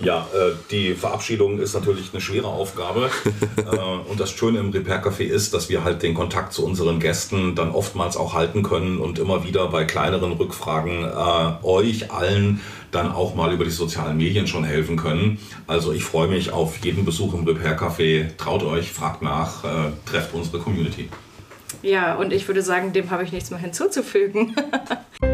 Ja, 0.01 0.27
äh, 0.35 0.53
die 0.71 0.95
Verabschiedung 0.95 1.61
ist 1.61 1.75
natürlich 1.75 2.11
eine 2.13 2.21
schwere 2.21 2.49
Aufgabe. 2.49 3.11
äh, 3.57 4.11
und 4.11 4.19
das 4.19 4.31
Schöne 4.31 4.59
im 4.59 4.71
Repair 4.71 5.05
Café 5.05 5.25
ist, 5.25 5.55
dass 5.55 5.69
wir 5.69 5.85
halt 5.85 6.03
den 6.03 6.15
Kontakt 6.15 6.53
zu 6.53 6.65
unseren 6.65 6.99
Gästen 6.99 7.55
dann 7.55 7.71
oftmals 7.71 8.17
auch 8.17 8.35
halten 8.35 8.63
können 8.63 8.99
und 8.99 9.19
immer 9.19 9.45
wieder 9.45 9.69
bei 9.69 9.85
kleineren 9.85 10.33
Rückfragen 10.33 11.05
äh, 11.05 11.65
euch 11.65 12.11
allen 12.11 12.61
dann 12.91 13.13
auch 13.13 13.35
mal 13.35 13.53
über 13.53 13.65
die 13.65 13.71
sozialen 13.71 14.17
Medien 14.17 14.47
schon 14.47 14.65
helfen 14.65 14.97
können. 14.97 15.39
Also 15.67 15.93
ich 15.93 16.05
freue 16.05 16.29
mich 16.29 16.53
auf 16.53 16.85
jeden 16.85 17.05
Besuch 17.05 17.35
im 17.35 17.45
Repair 17.45 17.79
Café. 17.79 18.37
Traut 18.37 18.63
euch, 18.63 18.93
fragt 18.93 19.23
nach, 19.23 19.65
äh, 19.65 19.93
trefft 20.05 20.35
unsere 20.35 20.59
Community. 20.59 21.09
Ja, 21.83 22.17
und 22.17 22.33
ich 22.33 22.47
würde 22.49 22.63
sagen, 22.63 22.93
dem 22.93 23.11
habe 23.11 23.25
ich 23.25 23.33
nichts 23.33 23.51
mehr 23.51 23.61
hinzuzufügen. 23.61 24.55